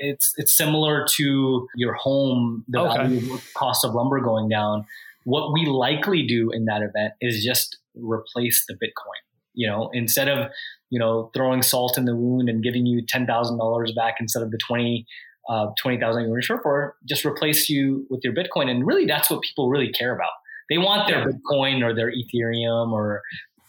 [0.01, 2.97] it's, it's similar to your home, the okay.
[2.97, 4.85] value cost of lumber going down.
[5.23, 9.21] What we likely do in that event is just replace the Bitcoin.
[9.53, 10.49] You know, instead of
[10.91, 14.43] you know, throwing salt in the wound and giving you ten thousand dollars back instead
[14.43, 15.07] of the twenty
[15.49, 18.69] uh, twenty thousand you were insured for, just replace you with your Bitcoin.
[18.69, 20.31] And really, that's what people really care about.
[20.69, 23.21] They want their Bitcoin or their Ethereum or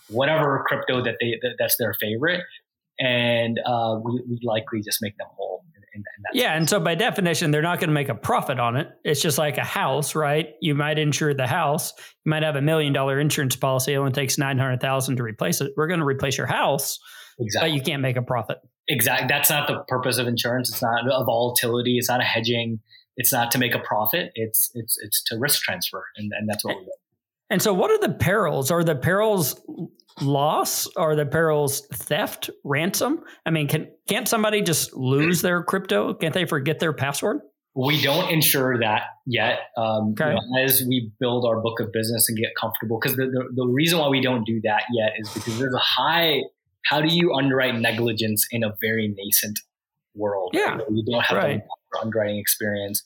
[0.08, 2.42] whatever crypto that they that, that's their favorite,
[2.98, 5.64] and uh, we we likely just make them whole.
[5.94, 8.76] In, in yeah, and so by definition, they're not going to make a profit on
[8.76, 8.88] it.
[9.04, 10.50] It's just like a house, right?
[10.60, 11.92] You might insure the house.
[12.24, 13.94] You might have a million dollar insurance policy.
[13.94, 15.72] It only takes nine hundred thousand to replace it.
[15.76, 16.98] We're going to replace your house,
[17.38, 17.70] exactly.
[17.70, 18.58] but you can't make a profit.
[18.88, 19.28] Exactly.
[19.28, 20.70] That's not the purpose of insurance.
[20.70, 21.98] It's not a volatility.
[21.98, 22.80] It's not a hedging.
[23.16, 24.32] It's not to make a profit.
[24.34, 26.92] It's it's it's to risk transfer, and, and that's what we do.
[27.50, 28.70] And so, what are the perils?
[28.70, 29.60] Are the perils
[30.20, 30.86] loss?
[30.96, 33.24] Are the perils theft, ransom?
[33.46, 36.14] I mean, can can't somebody just lose their crypto?
[36.14, 37.40] Can't they forget their password?
[37.74, 39.60] We don't insure that yet.
[39.78, 40.30] Um, okay.
[40.30, 43.48] You know, as we build our book of business and get comfortable, because the, the,
[43.54, 46.40] the reason why we don't do that yet is because there's a high.
[46.84, 49.58] How do you underwrite negligence in a very nascent
[50.14, 50.50] world?
[50.52, 50.84] Yeah, right?
[50.90, 51.62] you don't have right.
[52.02, 53.02] underwriting experience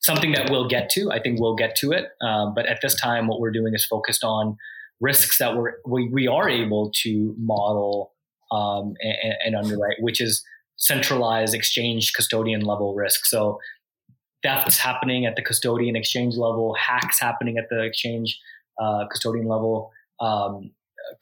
[0.00, 1.10] something that we'll get to.
[1.12, 2.06] I think we'll get to it.
[2.20, 4.56] Um, but at this time, what we're doing is focused on
[5.00, 8.12] risks that we're, we, we are able to model
[8.52, 10.44] um, and, and, underwrite, which is
[10.76, 13.24] centralized exchange custodian level risk.
[13.24, 13.58] So
[14.42, 18.38] thefts happening at the custodian exchange level, hacks happening at the exchange
[18.80, 20.72] uh, custodian level, um,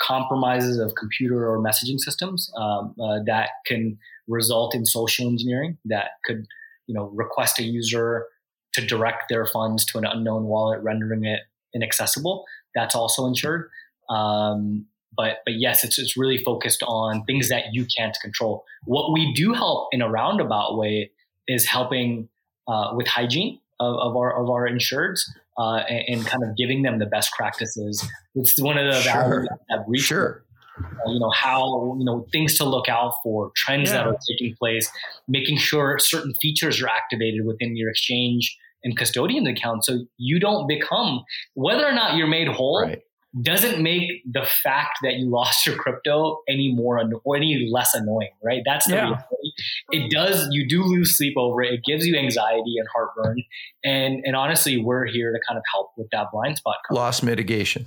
[0.01, 6.11] compromises of computer or messaging systems um, uh, that can result in social engineering that
[6.25, 6.47] could
[6.87, 8.27] you know request a user
[8.75, 11.41] to direct their funds to an unknown wallet, rendering it
[11.75, 12.45] inaccessible.
[12.79, 13.71] That's also insured.
[14.09, 14.87] Um,
[15.17, 18.65] but but yes, it's it's really focused on things that you can't control.
[18.85, 21.11] What we do help in a roundabout way
[21.49, 22.29] is helping
[22.69, 25.21] uh, with hygiene of, of, our of our insureds
[25.59, 28.07] uh, and, and, kind of giving them the best practices.
[28.37, 29.13] It's one of the sure.
[29.13, 30.45] values that we sure.
[30.79, 33.97] Uh, you know how you know things to look out for, trends yeah.
[33.97, 34.89] that are taking place,
[35.27, 40.67] making sure certain features are activated within your exchange and custodian account, so you don't
[40.67, 42.83] become whether or not you're made whole.
[42.83, 43.03] Right.
[43.43, 48.31] Doesn't make the fact that you lost your crypto any more or any less annoying,
[48.43, 48.63] right?
[48.65, 49.05] That's the yeah.
[49.05, 49.53] reality.
[49.91, 50.49] It does.
[50.51, 51.75] You do lose sleep over it.
[51.75, 53.45] It gives you anxiety and heartburn,
[53.85, 56.77] and and honestly, we're here to kind of help with that blind spot.
[56.91, 57.87] Loss mitigation.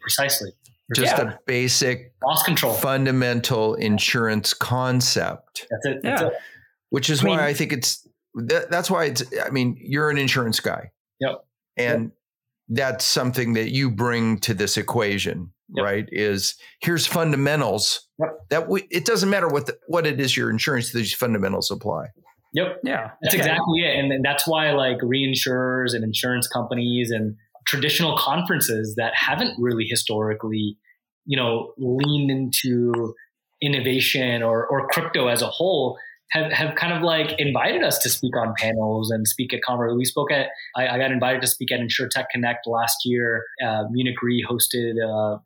[0.00, 0.52] Precisely
[0.94, 1.32] just yeah.
[1.32, 6.28] a basic loss control fundamental insurance concept that's it, that's yeah.
[6.28, 6.34] It.
[6.90, 10.18] which is I why i think it's that, that's why it's i mean you're an
[10.18, 11.44] insurance guy yep
[11.76, 12.12] and yep.
[12.68, 15.84] that's something that you bring to this equation yep.
[15.84, 18.30] right is here's fundamentals yep.
[18.50, 22.06] that we, it doesn't matter what the, what it is your insurance these fundamentals apply
[22.54, 22.80] Yep.
[22.84, 23.10] Yeah.
[23.20, 23.42] That's Okay.
[23.42, 23.98] exactly it.
[23.98, 29.84] And, and that's why like reinsurers and insurance companies and traditional conferences that haven't really
[29.84, 30.78] historically,
[31.26, 33.14] you know, leaned into
[33.60, 35.98] innovation or, or crypto as a whole
[36.30, 39.96] have, have kind of like invited us to speak on panels and speak at conferences.
[39.96, 43.44] We spoke at, I, I got invited to speak at InsureTech Connect last year.
[43.64, 45.40] Uh, Munich Re hosted a, a,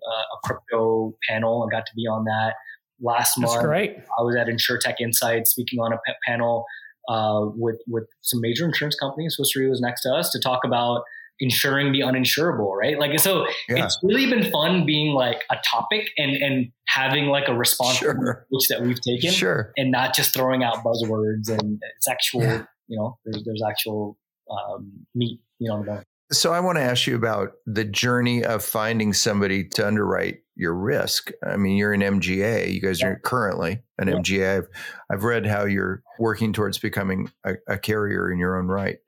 [0.44, 2.54] crypto panel and got to be on that
[3.00, 3.66] last That's month.
[3.66, 3.96] great.
[4.18, 6.64] I was at InsurTech Insights speaking on a panel
[7.08, 9.34] uh, with with some major insurance companies.
[9.36, 11.02] Swiss Re was next to us to talk about
[11.40, 12.98] insuring the uninsurable, right?
[12.98, 13.85] Like so, Yeah.
[13.85, 18.31] it's really been fun being like a topic and and having like a responsible Sure.
[18.31, 19.72] approach that we've taken, Sure.
[19.77, 22.64] and not just throwing out buzzwords and it's actual, Yeah.
[22.88, 24.16] you know, there's there's actual
[24.51, 26.05] um, meat, you know, on the bone.
[26.33, 30.74] So I want to ask you about the journey of finding somebody to underwrite your
[30.74, 31.31] risk.
[31.46, 32.70] I mean, you're an MGA.
[32.72, 34.14] You guys are currently an Yeah.
[34.16, 34.57] MGA.
[34.59, 34.68] I've,
[35.11, 38.98] I've read how you're working towards becoming a, a carrier in your own right.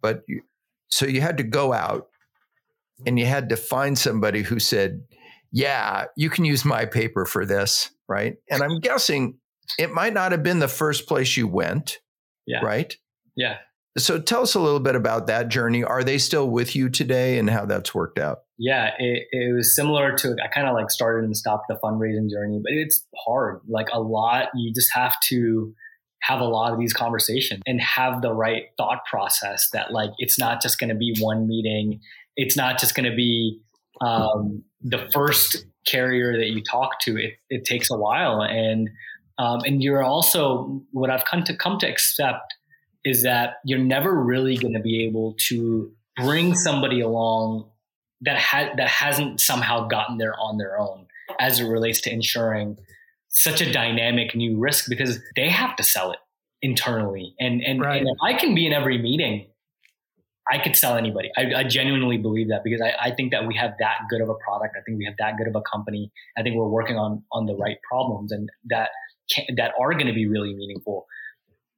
[0.00, 0.22] But
[0.94, 2.06] so you had to go out
[3.04, 5.02] and you had to find somebody who said,
[5.50, 8.36] "Yeah, you can use my paper for this," right?
[8.48, 9.38] And I'm guessing
[9.78, 11.98] it might not have been the first place you went,
[12.46, 12.60] Yeah.
[12.62, 12.96] right?
[13.34, 13.56] Yeah.
[13.98, 15.82] So tell us a little bit about that journey.
[15.82, 18.40] Are they still with you today and how that's worked out?
[18.58, 22.30] Yeah, it, it was similar to I kind of like started and stopped the fundraising
[22.30, 23.60] journey, but it's hard.
[23.68, 25.74] Like a lot, you just have to
[26.26, 30.38] have a lot of these conversations and have the right thought process that like it's
[30.38, 32.00] not just going to be one meeting.
[32.36, 33.60] It's not just going to be
[34.00, 37.16] um, the first carrier that you talk to.
[37.16, 38.88] It, it takes a while, and
[39.38, 42.54] um, and you're also what I've come to come to accept
[43.04, 47.68] is that you're never really going to be able to bring somebody along
[48.22, 51.06] that ha- that hasn't somehow gotten there on their own
[51.38, 52.78] as it relates to insuring
[53.34, 56.18] such a dynamic new risk because they have to sell it
[56.62, 58.00] internally and and, Right.
[58.00, 59.46] and if I can be in every meeting
[60.50, 61.30] I could sell anybody.
[61.38, 64.28] I, I genuinely believe that because I, I think that we have that good of
[64.28, 64.76] a product.
[64.78, 66.12] I think we have that good of a company.
[66.36, 68.90] I think we're working on on the right problems and that
[69.30, 71.06] can, that are going to be really meaningful.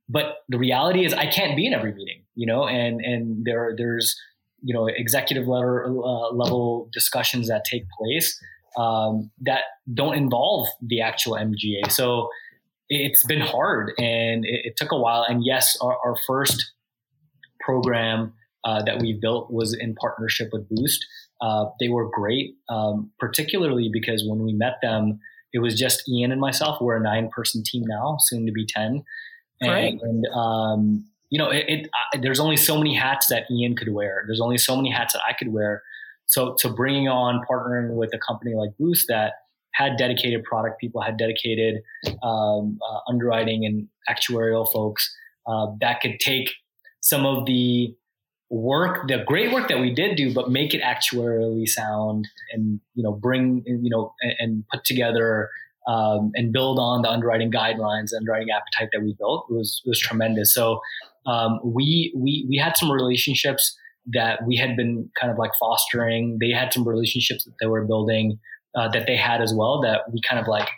[0.08, 3.72] But the reality is, I can't be in every meeting, you know, and and there
[3.76, 4.16] there's
[4.62, 8.36] you know executive level uh, level discussions that take place
[8.76, 9.62] um, that
[9.92, 11.90] don't involve the actual MGA.
[11.90, 12.28] So
[12.88, 15.24] it's been hard and it, it took a while.
[15.28, 16.72] And yes, our, our first
[17.60, 18.32] program
[18.64, 21.04] uh, that we built was in partnership with Boost.
[21.40, 25.18] Uh, they were great, um, particularly because when we met them,
[25.52, 26.80] it was just Ian and myself.
[26.80, 29.02] We're a nine person team now, soon to be 10.
[29.62, 30.00] Great.
[30.02, 33.92] And, um, you know, it, it I, there's only so many hats that Ian could
[33.92, 34.24] wear.
[34.26, 35.82] There's only so many hats that I could wear.
[36.26, 39.34] So to bringing on partnering with a company like Boost that
[39.74, 41.82] had dedicated product people, had dedicated
[42.22, 45.14] um, uh, underwriting and actuarial folks
[45.46, 46.50] uh, that could take
[47.00, 47.94] some of the
[48.50, 53.02] work, the great work that we did do, but make it actuarially sound and you
[53.02, 55.50] know bring you know and, and put together
[55.86, 60.52] um, and build on the underwriting guidelines, underwriting appetite that we built was was tremendous.
[60.52, 60.80] So
[61.26, 63.76] um, we we we had some relationships
[64.12, 66.38] that we had been kind of like fostering.
[66.40, 68.38] They had some relationships that they were building
[68.74, 70.68] uh, that they had as well that we kind of like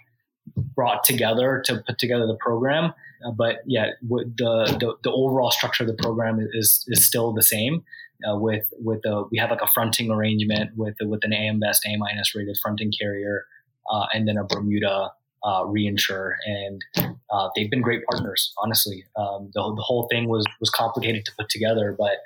[0.75, 2.95] brought together to put together the program.
[3.27, 7.33] Uh, but yeah, w- the, the the overall structure of the program is is still
[7.33, 7.83] the same.
[8.29, 11.85] Uh, with with a we have like a fronting arrangement with with an AM Best
[11.87, 13.45] A minus rated fronting carrier,
[13.93, 15.11] uh, and then a Bermuda
[15.43, 16.85] uh, reinsurer, and
[17.31, 18.53] uh, they've been great partners.
[18.59, 22.19] Honestly, um, the the whole thing was was complicated to put together, but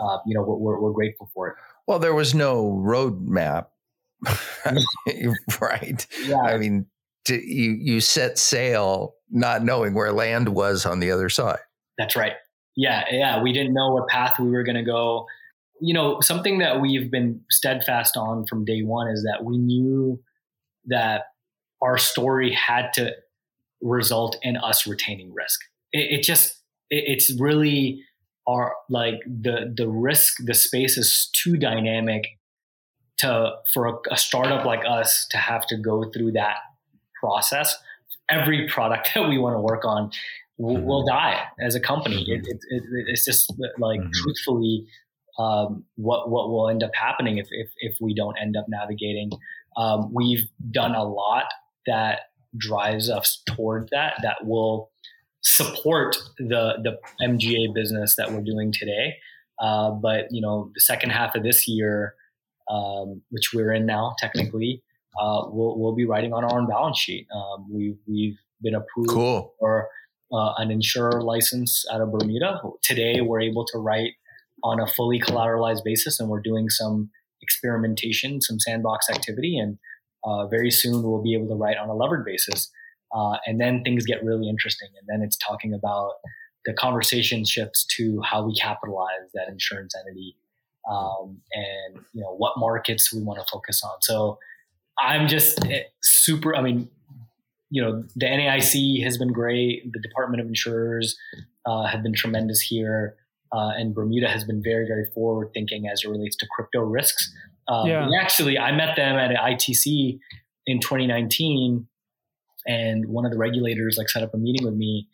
[0.00, 1.54] uh, you know we're, we're we're grateful for it.
[1.86, 3.66] Well, there was no roadmap,
[5.60, 6.06] right?
[6.24, 6.86] Yeah, I mean,
[7.26, 11.60] to, you you set sail not knowing where land was on the other side.
[11.96, 12.34] That's right.
[12.76, 13.42] Yeah, yeah.
[13.42, 15.26] We didn't know what path we were going to go.
[15.80, 20.20] You know, something that we've been steadfast on from day one is that we knew
[20.86, 21.24] that
[21.82, 23.12] our story had to
[23.80, 25.60] result in us retaining risk.
[25.92, 26.60] It, it just,
[26.90, 28.02] it, it's really
[28.48, 32.24] our like the the risk, the space is too dynamic
[33.18, 36.56] to for a, a startup like us to have to go through that
[37.20, 37.76] process.
[38.30, 40.10] Every product that we want to work on
[40.56, 42.24] will, will die as a company.
[42.28, 44.12] It, it, it, it's just like Mhm.
[44.12, 44.86] truthfully
[45.38, 49.30] um, what what will end up happening if if, if we don't end up navigating.
[49.76, 51.44] Um, we've done a lot
[51.88, 52.20] that
[52.56, 54.14] drives us toward that.
[54.22, 54.90] That will
[55.42, 59.16] support the the MGA business that we're doing today.
[59.60, 62.14] Uh, but you know, the second half of this year,
[62.70, 64.82] um, which we're in now, technically,
[65.20, 67.26] uh, we'll we'll be writing on our own balance sheet.
[67.34, 69.54] Um, we've we've been approved Cool.
[69.58, 69.88] for
[70.32, 72.60] uh, an insurer license out of Bermuda.
[72.82, 74.12] Today, we're able to write
[74.62, 77.10] on a fully collateralized basis, and we're doing some
[77.42, 79.78] experimentation, some sandbox activity, and
[80.24, 82.70] uh, very soon we'll be able to write on a levered basis.
[83.14, 86.12] Uh, and then things get really interesting, and then it's talking about
[86.66, 90.36] the conversation shifts to how we capitalize that insurance entity,
[90.90, 93.96] um, and you know what markets we want to focus on.
[94.02, 94.38] So
[94.98, 96.54] I'm just eh, super.
[96.54, 96.90] I mean,
[97.70, 99.90] you know, the NAIC has been great.
[99.90, 101.16] The Department of Insurers
[101.64, 103.16] uh, have been tremendous here.
[103.52, 107.32] Uh, and Bermuda has been very, very forward thinking as it relates to crypto risks.
[107.68, 108.08] Um, yeah.
[108.20, 110.18] Actually, I met them at ITC
[110.66, 111.86] in 2019,
[112.66, 115.08] and one of the regulators like set up a meeting with me.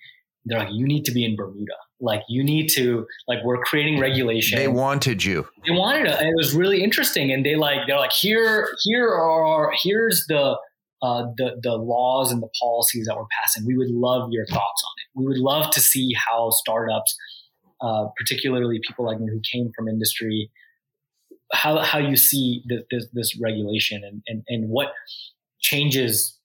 [0.46, 1.72] They're like, "You need to be in Bermuda.
[2.00, 5.46] Like, you need to like we're creating regulation." They wanted you.
[5.66, 6.18] They wanted it.
[6.18, 10.58] And it was really interesting, and they like they're like, "Here, here are here's the."
[11.02, 13.66] Uh, the the laws and the policies that we're passing.
[13.66, 15.20] We would love your thoughts on it.
[15.20, 17.14] We would love to see how startups
[17.84, 20.50] uh, particularly people like me who came from industry,
[21.54, 24.92] how, how you see the, this, this regulation and, and, and what
[25.60, 26.38] changes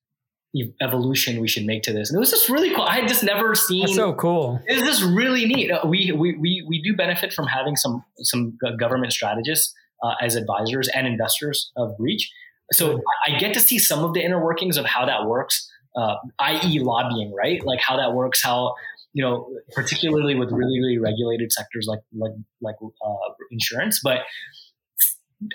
[0.82, 2.10] evolution we should make to this.
[2.10, 2.84] And it was just really cool.
[2.84, 3.86] I had just never seen.
[3.86, 4.60] That's so cool.
[4.66, 5.72] It's just really neat.
[5.72, 10.36] Uh, we, we, we, we do benefit from having some, some government strategists uh, as
[10.36, 12.32] advisors and investors of Breach.
[12.72, 16.16] So I get to see some of the inner workings of how that works, uh,
[16.40, 17.64] i.e., lobbying, right?
[17.66, 18.76] Like how that works, how
[19.14, 24.00] you know, particularly with really, really regulated sectors like like like uh, insurance.
[24.04, 24.20] But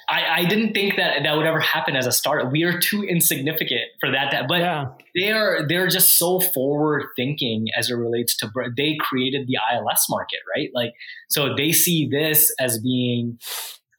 [0.08, 2.50] I, I, didn't think that that would ever happen as a startup.
[2.50, 4.30] We are too insignificant for that.
[4.30, 4.86] To, but yeah.
[5.14, 8.50] they are they're just so forward thinking as it relates to.
[8.76, 10.70] They created the ILS market, right?
[10.74, 10.94] Like
[11.28, 13.38] so they see this as being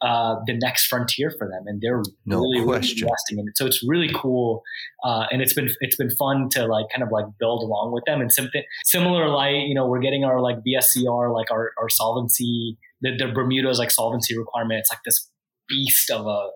[0.02, 3.58] uh, the next frontier for them, and they're no really, really, investing in it.
[3.58, 4.64] So it's really cool,
[5.04, 8.04] uh, and it's been it's been fun to like kind of like build along with
[8.06, 8.22] them.
[8.22, 12.78] And something similar, like you know, we're getting our like BSCR, like our our solvency,
[13.02, 14.80] the, the Bermuda's like solvency requirement.
[14.80, 15.30] It's like this
[15.68, 16.50] beast of a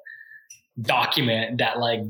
[0.81, 2.01] document that like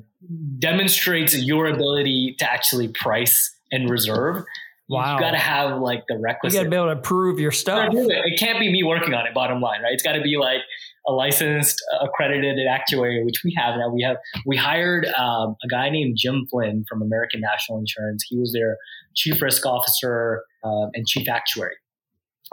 [0.60, 4.44] demonstrates your ability to actually price and reserve.
[4.90, 5.16] Wow.
[5.16, 6.56] You got to have like the requisite.
[6.56, 7.94] You got to be able to prove your stuff.
[7.94, 8.08] It.
[8.10, 9.34] it can't be me working on it.
[9.36, 9.94] Bottom line, right?
[9.94, 10.62] It's got to be like
[11.08, 13.90] a licensed, accredited actuary, which we have now.
[13.90, 18.26] We have we hired um, a guy named Jim Flynn from American National Insurance.
[18.28, 18.78] He was their
[19.16, 21.76] chief risk officer uh, and chief actuary.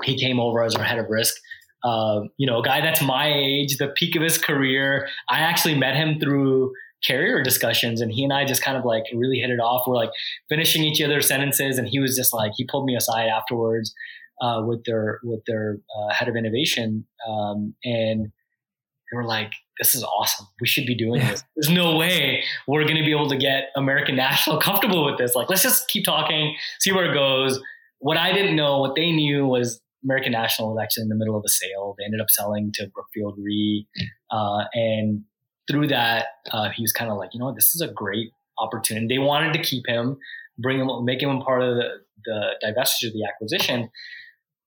[0.04, 1.34] He came over as our head of risk.
[1.84, 5.08] Uh, you know, a guy that's my age, the peak of his career.
[5.28, 6.72] I actually met him through
[7.04, 9.86] carrier discussions and he and I just kind of like really hit it off.
[9.86, 10.10] We're like
[10.48, 13.94] finishing each other's sentences and he was just like, he pulled me aside afterwards
[14.40, 17.06] uh, with their, with their uh, head of innovation.
[17.28, 20.46] Um, and they were like, this is awesome.
[20.60, 21.44] We should be doing this.
[21.56, 25.34] There's no way we're going to be able to get American National comfortable with this.
[25.34, 27.60] Like, let's just keep talking, see where it goes.
[27.98, 31.36] What I didn't know, what they knew was American National was actually in the middle
[31.36, 31.94] of a sale.
[31.98, 33.86] They ended up selling to Brookfield Re.
[34.30, 35.22] Uh, and
[35.68, 39.06] through that, uh, he was kind of like, you know, this is a great opportunity.
[39.08, 40.16] They wanted to keep him,
[40.58, 41.88] bring him, make him part of the,
[42.24, 43.90] the divestiture the acquisition.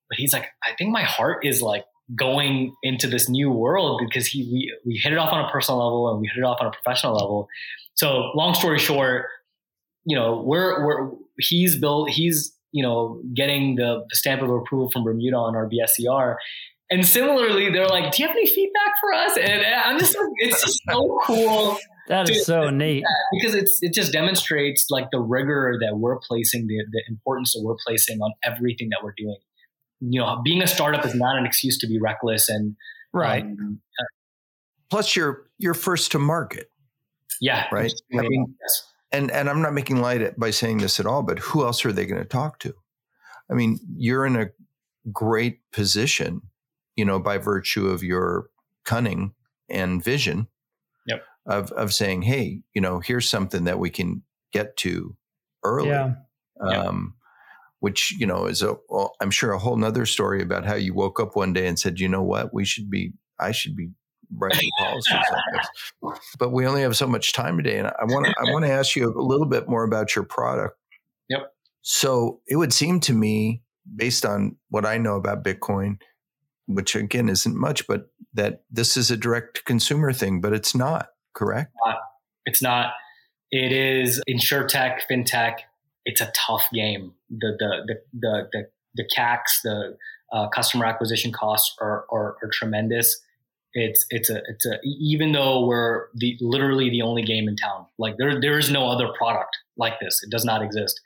[0.09, 4.27] But he's like, I think my heart is like going into this new world because
[4.27, 6.57] he we, we hit it off on a personal level and we hit it off
[6.59, 7.47] on a professional level.
[7.95, 9.27] So long story short,
[10.05, 14.89] you know, we're we're he's built he's you know getting the, the stamp of approval
[14.91, 16.35] from Bermuda on our BSCR.
[16.91, 20.17] And similarly, they're like, "Do you have any feedback for us?" And, and I'm just
[20.17, 21.77] like, it's just so cool.
[22.07, 26.65] That is so neat because it's it just demonstrates like the rigor that we're placing,
[26.65, 29.37] the the importance that we're placing on everything that we're doing
[30.01, 32.75] you know, being a startup is not an excuse to be reckless and
[33.13, 33.43] right.
[33.43, 34.03] Um, uh,
[34.89, 36.71] Plus, you're you're first to market.
[37.41, 37.65] Yeah.
[37.71, 37.93] Right.
[38.13, 38.83] I mean, yes.
[39.11, 41.91] And and I'm not making light by saying this at all, but who else are
[41.91, 42.73] they going to talk to?
[43.49, 44.49] I mean, you're in a
[45.11, 46.41] great position,
[46.95, 48.49] you know, by virtue of your
[48.85, 49.33] cunning
[49.69, 50.47] and vision.
[51.07, 51.23] Yep.
[51.45, 55.15] Of of saying, hey, you know, here's something that we can get to
[55.63, 55.89] early.
[55.89, 56.13] Yeah.
[56.61, 57.15] Um,
[57.79, 58.75] which you know is a
[59.21, 61.99] I'm sure a whole nother story about how you woke up one day and said,
[61.99, 63.91] you know what, we should be, I should be
[64.35, 66.19] writing policies like this.
[66.37, 68.71] But we only have so much time today, and I want to I want to
[68.71, 70.77] ask you a little bit more about your product.
[71.29, 71.51] Yep.
[71.81, 73.61] So it would seem to me,
[73.95, 75.99] based on what I know about Bitcoin,
[76.67, 81.07] which again isn't much, but that this is a direct consumer thing, but it's not
[81.33, 81.71] correct.
[82.45, 82.93] It's not.
[83.51, 85.55] It is insure tech, fintech,
[86.05, 87.13] it's a tough game.
[87.29, 89.97] The the the the the, the CACs, the
[90.31, 93.21] uh, customer acquisition costs are, are, are tremendous.
[93.73, 97.85] It's it's a it's a even though we're the literally the only game in town.
[97.97, 100.21] Like there there is no other product like this.
[100.23, 100.99] It does not exist.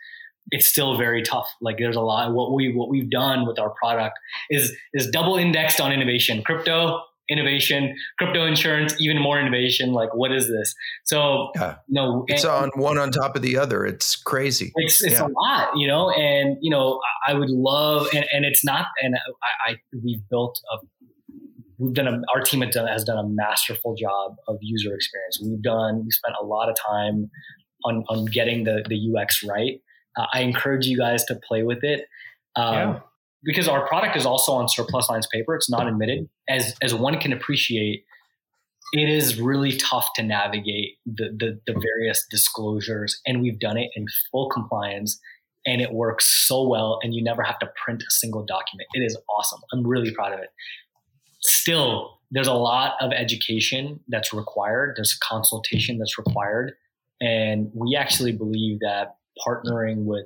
[0.52, 1.50] it's still very tough.
[1.62, 2.34] Like there's a lot.
[2.34, 4.18] What we what we've done with our product
[4.50, 9.94] is is double indexed on innovation, crypto innovation, crypto insurance, even more innovation.
[9.94, 10.76] Like what is this?
[11.06, 11.76] So Yeah.
[11.88, 13.86] you know, It's and- on one on top of the other.
[13.86, 14.72] It's crazy.
[14.76, 15.28] it's it's Yeah.
[15.28, 19.16] a lot, you know, and you know, I would love, and, and it's not, and
[19.16, 20.86] I, I we've built a,
[21.78, 25.40] we've done a, our team has done, has done a masterful job of user experience.
[25.44, 27.30] We've done, we spent a lot of time
[27.86, 29.82] on on getting the the UX right.
[30.18, 32.06] Uh, I encourage you guys to play with it.
[32.56, 33.00] Um, Yeah.
[33.46, 35.54] Because our product is also on surplus lines paper.
[35.54, 36.30] It's not admitted.
[36.48, 38.06] As as one can appreciate,
[38.94, 43.90] it is really tough to navigate the, the, the various disclosures and we've done it
[43.96, 45.20] in full compliance
[45.66, 49.00] and it works so well and you never have to print a single document it
[49.00, 50.50] is awesome i'm really proud of it
[51.44, 54.94] still there's a lot of education that's required.
[54.96, 56.74] There's consultation that's required.
[57.22, 59.16] And we actually believe that
[59.48, 60.26] partnering with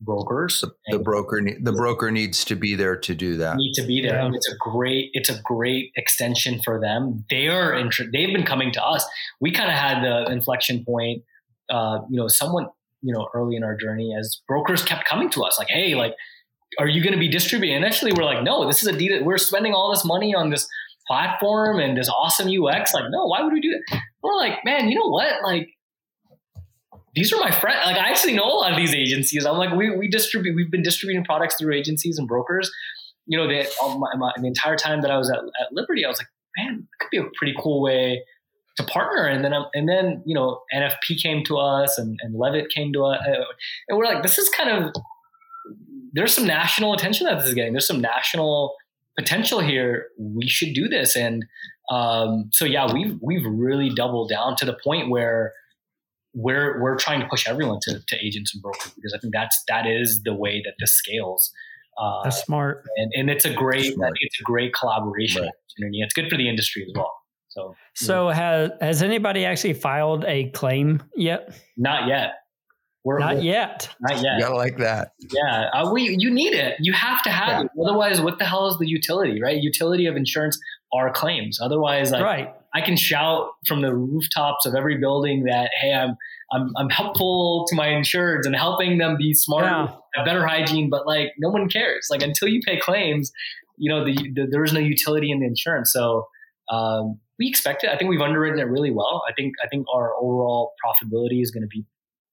[0.00, 3.56] brokers The and broker, ne- the broker needs to be there to do that.
[3.56, 4.22] need to be there.
[4.22, 4.30] Yeah.
[4.32, 7.24] it's a great it's a great extension for them.
[7.28, 9.04] They are inter- they've been coming to us.
[9.40, 11.24] We kind of had the inflection point
[11.70, 12.66] uh, you know someone
[13.02, 16.14] you know early in our journey as brokers kept coming to us like hey like
[16.78, 19.38] are you going to be distributing initially we're like no this is a deal we're
[19.38, 20.68] spending all this money on this
[21.06, 24.88] platform and this awesome ux like no why would we do that we're like man
[24.88, 25.68] you know what like
[27.18, 27.80] these are my friends.
[27.84, 29.44] Like I actually know a lot of these agencies.
[29.44, 32.70] I'm like, we, we distribute, we've been distributing products through agencies and brokers.
[33.26, 36.08] You know, all my, my, the entire time that I was at, at Liberty, I
[36.08, 38.22] was like, man, it could be a pretty cool way
[38.76, 39.26] to partner.
[39.26, 42.92] And then, I'm, and then, you know, NFP came to us and, and Levitt came
[42.92, 43.20] to us
[43.88, 44.94] and we're like, this is kind of,
[46.12, 47.72] there's some national attention that this is getting.
[47.72, 48.74] There's some national
[49.18, 50.06] potential here.
[50.18, 51.16] We should do this.
[51.16, 51.44] And
[51.90, 55.52] um, so, yeah, we've, we've really doubled down to the point where,
[56.34, 59.60] we're we're trying to push everyone to, to agents and brokers because I think that's
[59.66, 61.50] that is the way that this scales.
[62.00, 62.84] Uh, That's smart.
[62.96, 65.48] and, and it's a great I think it's a great collaboration Right.
[65.48, 66.00] opportunity.
[66.00, 67.10] It's good for the industry as well.
[67.48, 71.58] So So has has anybody actually filed a claim yet?
[71.78, 72.34] not yet.
[73.04, 73.88] We're, Not we're- yet.
[74.00, 74.40] Not You yet.
[74.40, 75.12] gotta like that.
[75.32, 75.70] Yeah.
[75.72, 76.76] Uh, we you need it.
[76.80, 77.60] You have to have Yeah.
[77.62, 77.70] it.
[77.82, 79.56] Otherwise, what the hell is the utility, right?
[79.60, 80.58] Utility of insurance
[80.92, 81.58] are claims.
[81.60, 82.54] Otherwise, like right.
[82.74, 86.16] I can shout from the rooftops of every building that hey, I'm
[86.52, 89.88] I'm I'm helpful to my insureds and helping them be smarter, Yeah.
[90.14, 92.08] have better hygiene, but like no one cares.
[92.10, 93.30] Like until you pay claims,
[93.76, 95.92] you know, the, the there is no utility in the insurance.
[95.92, 96.26] So
[96.70, 97.90] um, we expect it.
[97.90, 99.22] I think we've underwritten it really well.
[99.28, 101.84] I think I think our overall profitability is going to be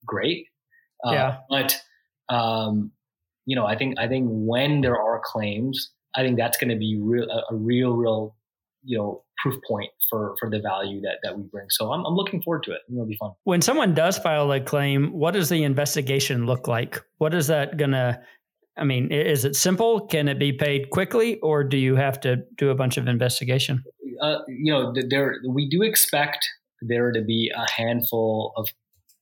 [0.04, 0.46] great.
[1.04, 1.36] Uh, Yeah.
[1.48, 1.80] But
[2.28, 2.92] um,
[3.44, 6.76] you know, I think I think when there are claims, I think that's going to
[6.76, 8.36] be real a, a real real
[8.84, 11.66] you know proof point for for the value that that we bring.
[11.70, 12.80] So I'm I'm looking forward to it.
[12.90, 13.32] It'll be fun.
[13.44, 17.00] When someone does file a claim, what does the investigation look like?
[17.18, 18.20] What is that gonna?
[18.78, 20.06] I mean, is it simple?
[20.06, 23.82] Can it be paid quickly, or do you have to do a bunch of investigation?
[24.20, 26.46] uh, you know, there we do expect
[26.82, 28.68] there to be a handful of,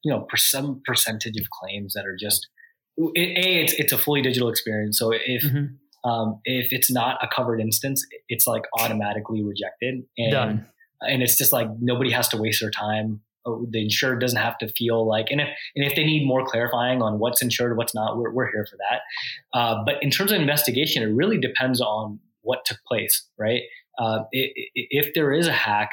[0.05, 2.49] you know, per some percentage of claims that are just
[2.97, 4.99] it, a it's it's a fully digital experience.
[4.99, 5.77] So if Mhm.
[6.05, 10.67] um, if it's not a covered instance, it's like automatically rejected, and Done.
[11.01, 13.21] and it's just like nobody has to waste their time.
[13.47, 16.47] Oh, The insured doesn't have to feel like, and if and if they need more
[16.47, 19.01] clarifying on what's insured, what's not, we're we're here for that.
[19.59, 23.63] Uh, but in terms of investigation, it really depends on what took place, right?
[23.99, 25.91] Uh, i- i- if there is a hack,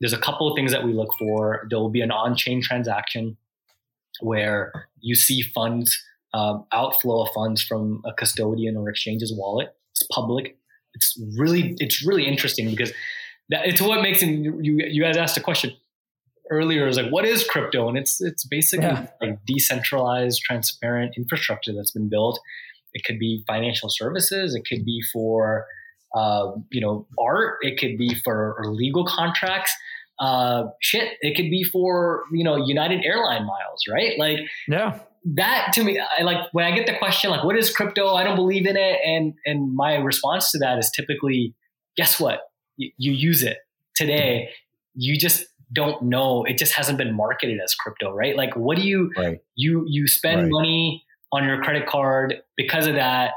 [0.00, 1.66] there's a couple of things that we look for.
[1.70, 3.36] There will be an on-chain transaction
[4.20, 5.96] where you see funds
[6.34, 9.74] um, outflow of funds from a custodian or exchange's wallet.
[9.92, 10.56] It's public.
[10.94, 12.92] It's really it's really interesting because
[13.50, 14.28] that, it's what makes it.
[14.28, 15.72] You you guys asked a question
[16.50, 16.86] earlier.
[16.86, 17.88] Was like, what is crypto?
[17.88, 19.06] And it's it's basically Yeah.
[19.20, 22.38] like decentralized, transparent infrastructure that's been built.
[22.92, 24.54] It could be financial services.
[24.54, 25.66] It could be for
[26.14, 27.58] um, you know art.
[27.62, 29.72] It could be for legal contracts.
[30.18, 34.18] Uh, shit, it could be for you know United Airline miles, right?
[34.18, 34.38] Like
[34.68, 34.98] Yeah.
[35.34, 38.24] that to me, I like when I get the question like, "What is crypto?" I
[38.24, 41.54] don't believe in it, and and my response to that is typically,
[41.96, 42.40] "Guess what?
[42.76, 43.58] You, you use it
[43.94, 44.48] today.
[44.94, 45.44] You just
[45.74, 46.44] don't know.
[46.44, 48.36] It just hasn't been marketed as crypto, right?
[48.36, 49.38] Like, what do you Right.
[49.56, 50.50] you you spend Right.
[50.50, 53.32] money on your credit card because of that?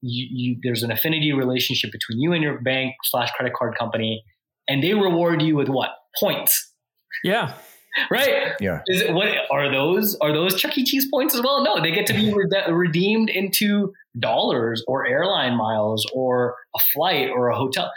[0.00, 4.22] You, you there's an affinity relationship between you and your bank slash credit card company,
[4.68, 6.72] and they reward you with what points,
[7.24, 7.54] Yeah.
[8.10, 8.52] right?
[8.60, 8.80] Yeah.
[8.86, 10.16] Is it what are those?
[10.20, 10.84] Are those Chuck E.
[10.84, 11.62] Cheese points as well?
[11.62, 17.28] No, they get to be rede- redeemed into dollars or airline miles or a flight
[17.30, 17.90] or a hotel.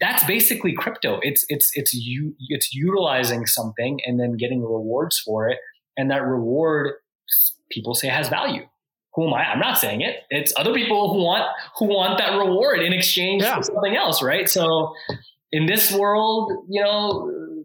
[0.00, 1.18] That's basically crypto.
[1.22, 5.58] It's it's it's you it's utilizing something and then getting rewards for it,
[5.96, 6.92] and that reward
[7.70, 8.62] people say has value.
[9.14, 9.44] who am I?
[9.44, 10.20] I'm not saying it.
[10.30, 11.44] It's other people who want
[11.78, 13.56] who want that reward in exchange yeah.
[13.56, 14.48] for something else, right?
[14.48, 14.94] So
[15.52, 17.64] in this world, you know,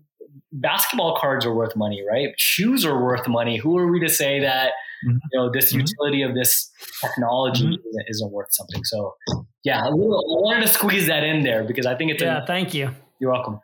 [0.52, 2.30] basketball cards are worth money, right?
[2.38, 3.58] Shoes are worth money.
[3.58, 4.72] Who are we to say that
[5.06, 5.18] mm-hmm.
[5.32, 5.82] you know this mm-hmm.
[5.82, 6.72] utility of this
[7.02, 7.88] technology mm-hmm.
[7.90, 8.84] isn't, isn't, worth something?
[8.84, 9.16] So
[9.64, 12.44] yeah, little, I wanted to squeeze that in there because I think it's yeah.
[12.44, 12.92] A, thank you.
[13.20, 13.60] You're welcome.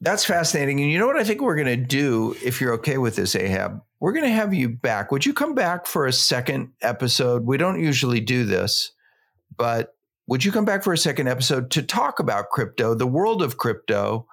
[0.00, 0.80] That's fascinating.
[0.80, 3.34] And you know what I think we're going to do, if you're okay with this,
[3.34, 3.80] Ahab?
[4.00, 5.10] We're going to have you back.
[5.10, 7.46] Would you come back for a second episode?
[7.46, 8.92] We don't usually do this,
[9.56, 9.94] but
[10.26, 13.58] would you come back for a second episode to talk about crypto, the world of
[13.58, 14.26] crypto,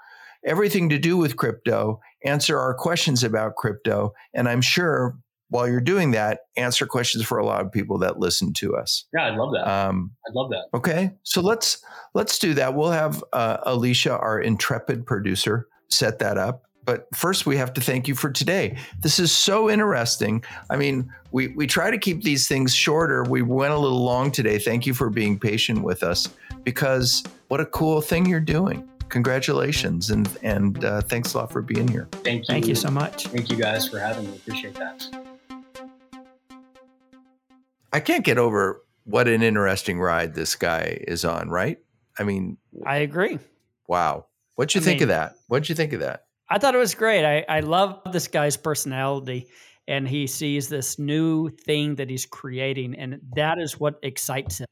[0.45, 4.13] everything to do with crypto, answer our questions about crypto?
[4.33, 5.17] And I'm sure
[5.51, 9.05] while you're doing that, answer questions for a lot of people that listen to us.
[9.13, 9.69] Yeah, I'd love that.
[9.69, 10.67] Um, I'd love that.
[10.73, 11.83] Okay, so let's
[12.13, 12.73] let's do that.
[12.73, 16.63] We'll have uh, Alicia, our intrepid producer, set that up.
[16.83, 18.77] But first, we have to thank you for today.
[19.01, 20.43] This is so interesting.
[20.69, 23.23] I mean, we we try to keep these things shorter.
[23.23, 24.57] We went a little long today.
[24.57, 26.27] Thank you for being patient with us
[26.63, 31.61] because what a cool thing you're doing congratulations and and uh, thanks a lot for
[31.61, 32.07] being here.
[32.23, 32.45] Thank you.
[32.47, 33.27] Thank you so much.
[33.27, 34.37] Thank you guys for having me.
[34.37, 35.05] Appreciate that.
[37.93, 41.77] I can't get over what an interesting ride this guy is on, right?
[42.17, 43.37] I mean, I agree.
[43.87, 44.27] Wow.
[44.55, 45.35] What'd you I think mean, of that?
[45.47, 46.25] What'd you think of that?
[46.51, 47.25] I thought it was great.
[47.25, 49.47] I, I love this guy's personality
[49.87, 52.95] and he sees this new thing that he's creating.
[52.95, 54.67] And that is what excites him,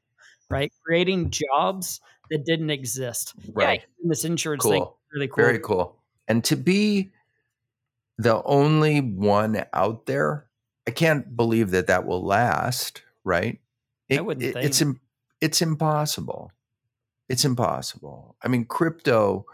[0.50, 0.72] right?
[0.86, 3.34] Creating jobs that didn't exist.
[3.54, 3.80] Right.
[3.80, 4.72] Yeah, this insurance cool.
[4.72, 4.86] thing.
[5.14, 5.44] Really cool.
[5.44, 5.96] Very cool.
[6.28, 7.12] And to be
[8.18, 10.48] the only one out there,
[10.86, 13.60] I can't believe that that will last, right?
[14.10, 14.66] It, I wouldn't it, think.
[14.66, 14.84] It's
[15.42, 16.52] it's impossible.
[17.30, 18.36] It's impossible.
[18.44, 19.46] I mean, crypto.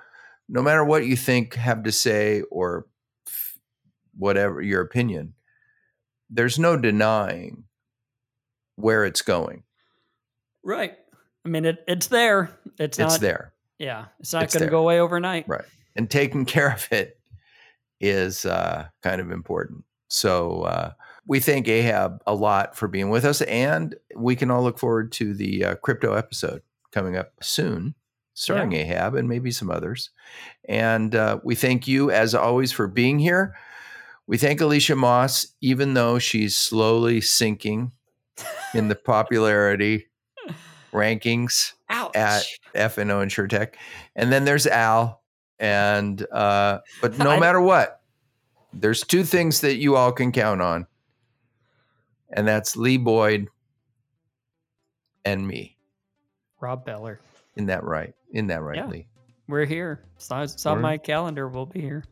[0.48, 2.86] No matter what you think, have to say, or
[4.18, 5.34] whatever your opinion,
[6.30, 7.64] there's no denying
[8.76, 9.64] where it's going.
[10.64, 10.94] Right.
[11.46, 12.52] I mean, it, it's there.
[12.78, 13.54] It's, it's there.
[13.78, 15.48] Yeah, it's not going to go away overnight.
[15.48, 15.66] Right.
[15.96, 17.20] And taking care of it
[18.00, 19.84] is uh, kind of important.
[20.08, 20.92] So uh,
[21.28, 25.12] we thank Ahab a lot for being with us, and we can all look forward
[25.14, 27.96] to the uh, crypto episode coming up soon,
[28.36, 28.82] starring yeah.
[28.82, 30.12] Ahab and maybe some others.
[30.70, 33.56] And uh, we thank you, as always, for being here.
[34.28, 37.92] We thank Alicia Moss, even though she's slowly sinking
[38.76, 40.08] in the popularity
[40.94, 42.16] rankings Ouch.
[42.16, 42.44] at
[42.76, 43.74] FNO InsurTech.
[44.16, 45.24] And then there's Al.
[45.58, 48.02] And uh, but no matter what,
[48.72, 50.86] there's two things that you all can count on
[52.36, 53.48] and that's Lee Boyd
[55.24, 55.78] and me.
[56.60, 57.20] Rob Beller.
[57.56, 58.14] In that right?
[58.36, 58.88] In that right, yeah.
[58.88, 59.08] Lee?
[59.48, 60.02] We're here.
[60.18, 61.48] It's on, it's on my calendar.
[61.48, 62.04] We'll be here.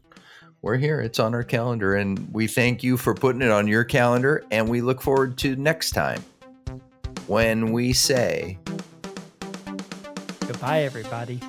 [0.62, 1.02] We're here.
[1.02, 1.96] It's on our calendar.
[1.96, 4.46] And we thank you for putting it on your calendar.
[4.50, 6.24] And we look forward to next time
[7.28, 8.58] when we say
[10.48, 11.42] goodbye, everybody.